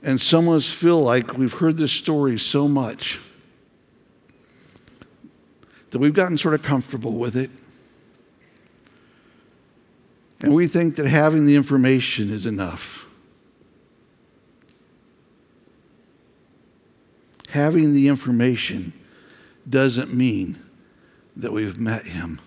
and 0.03 0.21
some 0.21 0.49
of 0.49 0.55
us 0.57 0.69
feel 0.69 1.01
like 1.01 1.33
we've 1.33 1.55
heard 1.55 1.79
this 1.79 1.93
story 1.93 2.39
so 2.39 2.69
much 2.69 3.21
that 5.89 5.99
we've 5.99 6.13
gotten 6.13 6.37
sort 6.37 6.53
of 6.53 6.63
comfortable 6.63 7.13
with 7.13 7.37
it. 7.37 7.51
And 10.43 10.55
we 10.55 10.67
think 10.67 10.97
that 10.97 11.07
having 11.07 11.47
the 11.47 11.57
information 11.57 12.31
is 12.31 12.45
enough. 12.45 13.07
Having 17.49 17.95
the 17.95 18.09
information 18.09 18.93
doesn't 19.67 20.13
mean 20.13 20.63
that 21.35 21.51
we've 21.51 21.81
met 21.81 22.05
him. 22.05 22.41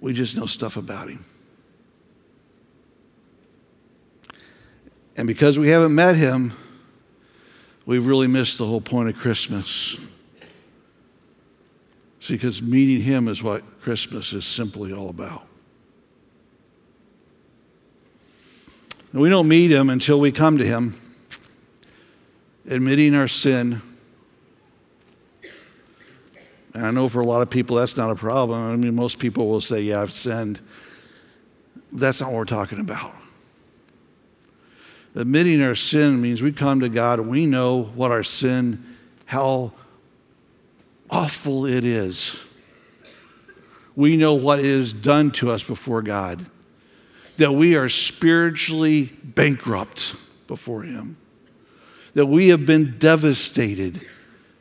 We 0.00 0.12
just 0.12 0.36
know 0.36 0.46
stuff 0.46 0.76
about 0.76 1.08
him. 1.08 1.24
And 5.16 5.26
because 5.26 5.58
we 5.58 5.68
haven't 5.68 5.94
met 5.94 6.16
him, 6.16 6.54
we've 7.84 8.06
really 8.06 8.26
missed 8.26 8.58
the 8.58 8.66
whole 8.66 8.80
point 8.80 9.08
of 9.08 9.16
Christmas. 9.16 9.98
See, 12.20 12.34
because 12.34 12.60
meeting 12.60 13.00
Him 13.00 13.28
is 13.28 13.42
what 13.42 13.80
Christmas 13.80 14.32
is 14.32 14.46
simply 14.46 14.92
all 14.92 15.08
about. 15.08 15.46
And 19.12 19.20
we 19.20 19.30
don't 19.30 19.48
meet 19.48 19.70
Him 19.70 19.88
until 19.90 20.20
we 20.20 20.30
come 20.30 20.58
to 20.58 20.64
Him, 20.66 20.94
admitting 22.68 23.14
our 23.14 23.26
sin. 23.26 23.80
And 26.74 26.86
I 26.86 26.90
know 26.90 27.08
for 27.08 27.20
a 27.20 27.26
lot 27.26 27.42
of 27.42 27.50
people 27.50 27.76
that's 27.76 27.96
not 27.96 28.10
a 28.10 28.14
problem. 28.14 28.70
I 28.70 28.76
mean, 28.76 28.94
most 28.94 29.18
people 29.18 29.48
will 29.48 29.60
say, 29.60 29.80
Yeah, 29.80 30.02
I've 30.02 30.12
sinned. 30.12 30.60
That's 31.92 32.20
not 32.20 32.30
what 32.30 32.36
we're 32.36 32.44
talking 32.44 32.78
about. 32.78 33.14
Admitting 35.14 35.60
our 35.60 35.74
sin 35.74 36.20
means 36.20 36.40
we 36.40 36.52
come 36.52 36.80
to 36.80 36.88
God 36.88 37.18
and 37.18 37.28
we 37.28 37.46
know 37.46 37.82
what 37.82 38.12
our 38.12 38.22
sin, 38.22 38.96
how 39.24 39.72
awful 41.10 41.66
it 41.66 41.84
is. 41.84 42.38
We 43.96 44.16
know 44.16 44.34
what 44.34 44.60
is 44.60 44.92
done 44.92 45.32
to 45.32 45.50
us 45.50 45.64
before 45.64 46.00
God, 46.02 46.46
that 47.38 47.52
we 47.52 47.76
are 47.76 47.88
spiritually 47.88 49.10
bankrupt 49.24 50.14
before 50.46 50.82
Him, 50.82 51.16
that 52.14 52.26
we 52.26 52.48
have 52.48 52.64
been 52.64 52.96
devastated 52.98 54.00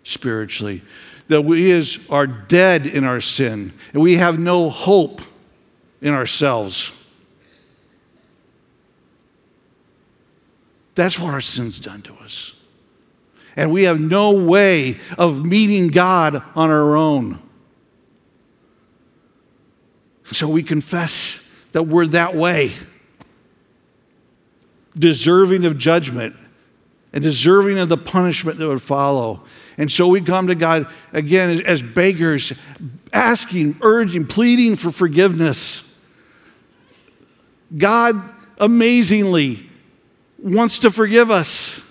spiritually, 0.03 0.81
that 1.29 1.43
we 1.43 1.71
is, 1.71 1.99
are 2.09 2.27
dead 2.27 2.85
in 2.85 3.03
our 3.03 3.21
sin, 3.21 3.71
and 3.93 4.01
we 4.01 4.15
have 4.15 4.37
no 4.37 4.69
hope 4.69 5.21
in 6.01 6.13
ourselves. 6.13 6.91
That's 10.95 11.17
what 11.17 11.33
our 11.33 11.41
sin's 11.41 11.79
done 11.79 12.01
to 12.01 12.13
us. 12.15 12.55
And 13.55 13.71
we 13.71 13.83
have 13.83 13.99
no 13.99 14.31
way 14.31 14.97
of 15.17 15.45
meeting 15.45 15.89
God 15.89 16.43
on 16.55 16.71
our 16.71 16.95
own. 16.95 17.39
So 20.31 20.47
we 20.47 20.63
confess 20.63 21.47
that 21.71 21.83
we're 21.83 22.07
that 22.07 22.35
way, 22.35 22.73
deserving 24.97 25.65
of 25.65 25.77
judgment 25.77 26.35
and 27.13 27.23
deserving 27.23 27.79
of 27.79 27.89
the 27.89 27.97
punishment 27.97 28.57
that 28.57 28.67
would 28.67 28.81
follow. 28.81 29.43
And 29.77 29.91
so 29.91 30.07
we 30.07 30.21
come 30.21 30.47
to 30.47 30.55
God 30.55 30.87
again 31.13 31.61
as 31.65 31.81
beggars, 31.81 32.53
asking, 33.13 33.77
urging, 33.81 34.27
pleading 34.27 34.75
for 34.75 34.91
forgiveness. 34.91 35.85
God 37.75 38.15
amazingly 38.57 39.69
wants 40.37 40.79
to 40.79 40.91
forgive 40.91 41.31
us. 41.31 41.81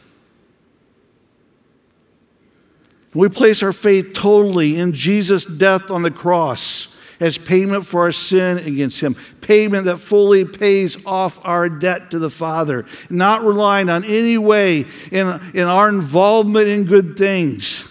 We 3.14 3.28
place 3.28 3.62
our 3.62 3.72
faith 3.72 4.12
totally 4.12 4.78
in 4.78 4.92
Jesus' 4.92 5.44
death 5.44 5.90
on 5.90 6.02
the 6.02 6.10
cross 6.10 6.94
as 7.20 7.38
payment 7.38 7.84
for 7.86 8.02
our 8.02 8.12
sin 8.12 8.58
against 8.58 9.00
Him, 9.00 9.16
payment 9.40 9.86
that 9.86 9.98
fully 9.98 10.44
pays 10.44 10.96
off 11.04 11.38
our 11.44 11.68
debt 11.68 12.10
to 12.12 12.18
the 12.18 12.30
Father, 12.30 12.86
not 13.10 13.42
relying 13.42 13.88
on 13.88 14.04
any 14.04 14.38
way 14.38 14.84
in, 15.10 15.40
in 15.54 15.64
our 15.64 15.88
involvement 15.88 16.68
in 16.68 16.84
good 16.84 17.16
things. 17.16 17.84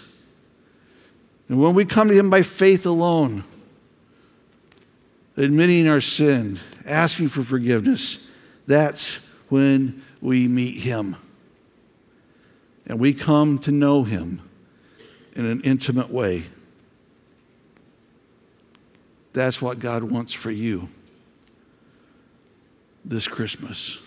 And 1.48 1.60
when 1.60 1.74
we 1.74 1.84
come 1.84 2.08
to 2.08 2.14
Him 2.14 2.30
by 2.30 2.42
faith 2.42 2.86
alone, 2.86 3.44
admitting 5.36 5.88
our 5.88 6.00
sin, 6.00 6.58
asking 6.84 7.28
for 7.28 7.42
forgiveness, 7.42 8.26
that's 8.66 9.26
when 9.48 10.02
we 10.20 10.48
meet 10.48 10.78
Him. 10.78 11.16
And 12.86 12.98
we 12.98 13.12
come 13.12 13.58
to 13.60 13.70
know 13.70 14.04
Him 14.04 14.42
in 15.34 15.44
an 15.44 15.60
intimate 15.60 16.10
way. 16.10 16.46
That's 19.32 19.60
what 19.62 19.78
God 19.78 20.04
wants 20.04 20.32
for 20.32 20.50
you 20.50 20.88
this 23.04 23.26
Christmas. 23.26 23.98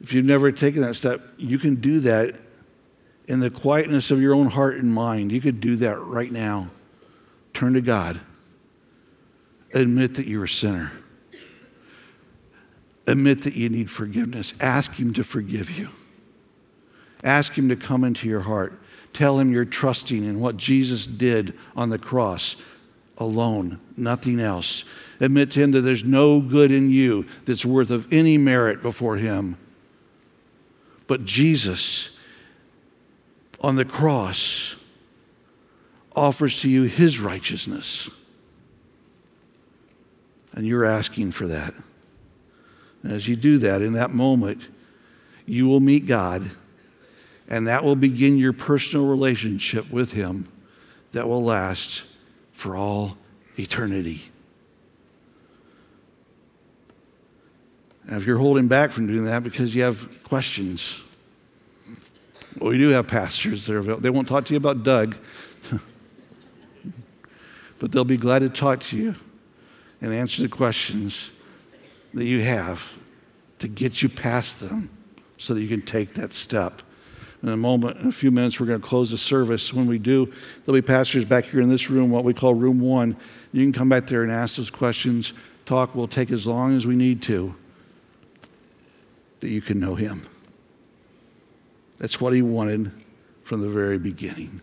If 0.00 0.12
you've 0.12 0.26
never 0.26 0.52
taken 0.52 0.82
that 0.82 0.94
step, 0.94 1.20
you 1.36 1.58
can 1.58 1.76
do 1.76 2.00
that 2.00 2.36
in 3.26 3.40
the 3.40 3.50
quietness 3.50 4.10
of 4.10 4.20
your 4.20 4.34
own 4.34 4.48
heart 4.48 4.76
and 4.76 4.92
mind. 4.92 5.32
You 5.32 5.40
could 5.40 5.60
do 5.60 5.76
that 5.76 6.00
right 6.00 6.30
now. 6.30 6.68
Turn 7.54 7.72
to 7.74 7.80
God. 7.80 8.20
Admit 9.72 10.14
that 10.16 10.26
you're 10.26 10.44
a 10.44 10.48
sinner. 10.48 10.92
Admit 13.06 13.42
that 13.42 13.54
you 13.54 13.68
need 13.68 13.90
forgiveness. 13.90 14.54
Ask 14.60 14.94
Him 14.94 15.12
to 15.14 15.24
forgive 15.24 15.76
you. 15.76 15.88
Ask 17.24 17.56
Him 17.56 17.68
to 17.68 17.76
come 17.76 18.04
into 18.04 18.28
your 18.28 18.40
heart. 18.40 18.80
Tell 19.16 19.38
Him 19.38 19.50
you're 19.50 19.64
trusting 19.64 20.24
in 20.24 20.40
what 20.40 20.58
Jesus 20.58 21.06
did 21.06 21.54
on 21.74 21.88
the 21.88 21.96
cross 21.96 22.56
alone, 23.16 23.80
nothing 23.96 24.40
else. 24.40 24.84
Admit 25.20 25.52
to 25.52 25.60
Him 25.60 25.70
that 25.70 25.80
there's 25.80 26.04
no 26.04 26.38
good 26.42 26.70
in 26.70 26.90
you 26.90 27.26
that's 27.46 27.64
worth 27.64 27.88
of 27.88 28.12
any 28.12 28.36
merit 28.36 28.82
before 28.82 29.16
Him. 29.16 29.56
But 31.06 31.24
Jesus 31.24 32.18
on 33.62 33.76
the 33.76 33.86
cross 33.86 34.76
offers 36.14 36.60
to 36.60 36.68
you 36.68 36.82
His 36.82 37.18
righteousness. 37.18 38.10
And 40.52 40.66
you're 40.66 40.84
asking 40.84 41.30
for 41.30 41.46
that. 41.46 41.72
And 43.02 43.12
as 43.12 43.26
you 43.26 43.34
do 43.34 43.56
that, 43.56 43.80
in 43.80 43.94
that 43.94 44.10
moment, 44.10 44.60
you 45.46 45.66
will 45.66 45.80
meet 45.80 46.04
God 46.04 46.50
And 47.48 47.68
that 47.68 47.84
will 47.84 47.96
begin 47.96 48.38
your 48.38 48.52
personal 48.52 49.06
relationship 49.06 49.90
with 49.90 50.12
Him 50.12 50.48
that 51.12 51.28
will 51.28 51.42
last 51.42 52.04
for 52.52 52.76
all 52.76 53.16
eternity. 53.58 54.30
And 58.06 58.16
if 58.16 58.26
you're 58.26 58.38
holding 58.38 58.68
back 58.68 58.92
from 58.92 59.06
doing 59.06 59.24
that 59.24 59.42
because 59.42 59.74
you 59.74 59.82
have 59.82 60.08
questions, 60.24 61.02
well, 62.58 62.70
we 62.70 62.78
do 62.78 62.88
have 62.90 63.06
pastors 63.06 63.66
that 63.66 63.74
are 63.74 63.78
available. 63.78 64.02
They 64.02 64.10
won't 64.10 64.28
talk 64.28 64.44
to 64.46 64.54
you 64.54 64.56
about 64.56 64.84
Doug, 64.84 65.16
but 67.78 67.92
they'll 67.92 68.04
be 68.04 68.16
glad 68.16 68.40
to 68.40 68.48
talk 68.48 68.80
to 68.80 68.96
you 68.96 69.14
and 70.00 70.14
answer 70.14 70.42
the 70.42 70.48
questions 70.48 71.32
that 72.14 72.26
you 72.26 72.42
have 72.42 72.92
to 73.58 73.68
get 73.68 74.02
you 74.02 74.08
past 74.08 74.60
them 74.60 74.90
so 75.38 75.54
that 75.54 75.62
you 75.62 75.68
can 75.68 75.82
take 75.82 76.14
that 76.14 76.32
step. 76.32 76.82
In 77.42 77.50
a 77.50 77.56
moment, 77.56 77.98
in 77.98 78.08
a 78.08 78.12
few 78.12 78.30
minutes, 78.30 78.58
we're 78.58 78.66
going 78.66 78.80
to 78.80 78.86
close 78.86 79.10
the 79.10 79.18
service. 79.18 79.72
When 79.72 79.86
we 79.86 79.98
do, 79.98 80.32
there'll 80.64 80.80
be 80.80 80.86
pastors 80.86 81.24
back 81.24 81.44
here 81.44 81.60
in 81.60 81.68
this 81.68 81.90
room, 81.90 82.10
what 82.10 82.24
we 82.24 82.34
call 82.34 82.54
room 82.54 82.80
one. 82.80 83.16
You 83.52 83.62
can 83.62 83.72
come 83.72 83.88
back 83.88 84.06
there 84.06 84.22
and 84.22 84.32
ask 84.32 84.56
those 84.56 84.70
questions. 84.70 85.32
Talk 85.66 85.94
will 85.94 86.08
take 86.08 86.30
as 86.30 86.46
long 86.46 86.76
as 86.76 86.86
we 86.86 86.96
need 86.96 87.22
to 87.22 87.54
that 89.40 89.48
you 89.48 89.60
can 89.60 89.78
know 89.78 89.94
him. 89.94 90.26
That's 91.98 92.20
what 92.20 92.32
he 92.32 92.42
wanted 92.42 92.90
from 93.44 93.60
the 93.60 93.68
very 93.68 93.98
beginning. 93.98 94.60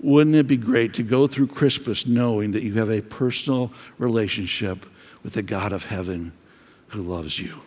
Wouldn't 0.00 0.34
it 0.34 0.48
be 0.48 0.56
great 0.56 0.94
to 0.94 1.02
go 1.02 1.26
through 1.26 1.46
Christmas 1.46 2.06
knowing 2.06 2.52
that 2.52 2.62
you 2.62 2.74
have 2.74 2.90
a 2.90 3.00
personal 3.00 3.72
relationship 3.98 4.84
with 5.22 5.34
the 5.34 5.42
God 5.42 5.72
of 5.72 5.84
heaven 5.84 6.32
who 6.88 7.02
loves 7.02 7.38
you? 7.38 7.60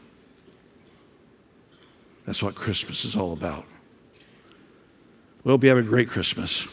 That's 2.25 2.43
what 2.43 2.55
Christmas 2.55 3.05
is 3.05 3.15
all 3.15 3.33
about. 3.33 3.65
We 5.45 5.51
hope 5.51 5.63
you 5.63 5.69
have 5.69 5.77
a 5.77 5.83
great 5.83 6.09
Christmas 6.09 6.67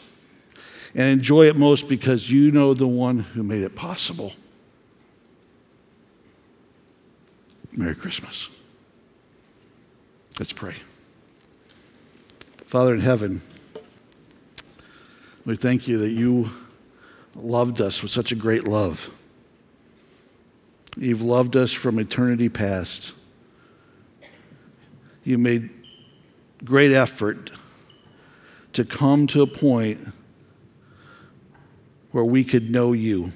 and 0.95 1.07
enjoy 1.07 1.47
it 1.47 1.55
most 1.55 1.87
because 1.87 2.29
you 2.29 2.51
know 2.51 2.73
the 2.73 2.87
one 2.87 3.19
who 3.19 3.43
made 3.43 3.61
it 3.61 3.75
possible. 3.75 4.33
Merry 7.71 7.93
Christmas. 7.93 8.49
Let's 10.39 10.53
pray. 10.53 10.75
Father 12.65 12.95
in 12.95 13.01
heaven, 13.01 13.43
we 15.45 15.55
thank 15.55 15.87
you 15.87 15.99
that 15.99 16.09
you 16.09 16.49
loved 17.35 17.79
us 17.79 18.01
with 18.01 18.09
such 18.09 18.31
a 18.31 18.35
great 18.35 18.67
love. 18.67 19.07
You've 20.97 21.21
loved 21.21 21.55
us 21.55 21.71
from 21.71 21.99
eternity 21.99 22.49
past. 22.49 23.13
You 25.23 25.37
made 25.37 25.69
great 26.63 26.91
effort 26.91 27.51
to 28.73 28.83
come 28.83 29.27
to 29.27 29.41
a 29.41 29.47
point 29.47 30.07
where 32.11 32.25
we 32.25 32.43
could 32.43 32.69
know 32.69 32.93
you. 32.93 33.31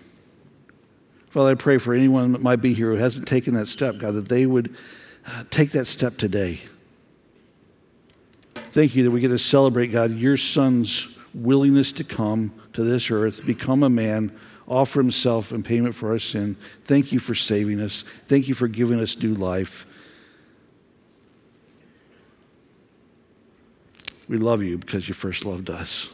Father, 1.29 1.51
I 1.51 1.55
pray 1.55 1.77
for 1.77 1.93
anyone 1.93 2.31
that 2.31 2.41
might 2.41 2.61
be 2.61 2.73
here 2.73 2.91
who 2.91 2.97
hasn't 2.97 3.27
taken 3.27 3.53
that 3.55 3.67
step, 3.67 3.97
God, 3.97 4.13
that 4.13 4.29
they 4.29 4.45
would 4.45 4.75
uh, 5.25 5.43
take 5.49 5.71
that 5.71 5.85
step 5.85 6.17
today. 6.17 6.59
Thank 8.55 8.95
you 8.95 9.03
that 9.03 9.11
we 9.11 9.19
get 9.19 9.29
to 9.29 9.39
celebrate, 9.39 9.87
God, 9.87 10.11
your 10.11 10.37
son's 10.37 11.07
willingness 11.33 11.91
to 11.93 12.03
come 12.03 12.53
to 12.73 12.83
this 12.83 13.11
earth, 13.11 13.45
become 13.45 13.83
a 13.83 13.89
man, 13.89 14.37
offer 14.67 14.99
himself 14.99 15.51
in 15.51 15.63
payment 15.63 15.95
for 15.95 16.11
our 16.11 16.19
sin. 16.19 16.55
Thank 16.85 17.11
you 17.11 17.19
for 17.19 17.35
saving 17.35 17.79
us. 17.81 18.03
Thank 18.27 18.47
you 18.47 18.53
for 18.53 18.67
giving 18.67 18.99
us 18.99 19.17
new 19.17 19.33
life. 19.33 19.85
We 24.27 24.37
love 24.37 24.61
you 24.61 24.77
because 24.77 25.07
you 25.07 25.13
first 25.13 25.45
loved 25.45 25.69
us. 25.69 26.09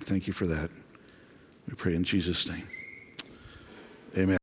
Thank 0.00 0.26
you 0.26 0.32
for 0.32 0.46
that. 0.46 0.70
We 1.68 1.74
pray 1.74 1.94
in 1.94 2.04
Jesus' 2.04 2.48
name. 2.48 2.66
Amen. 4.16 4.34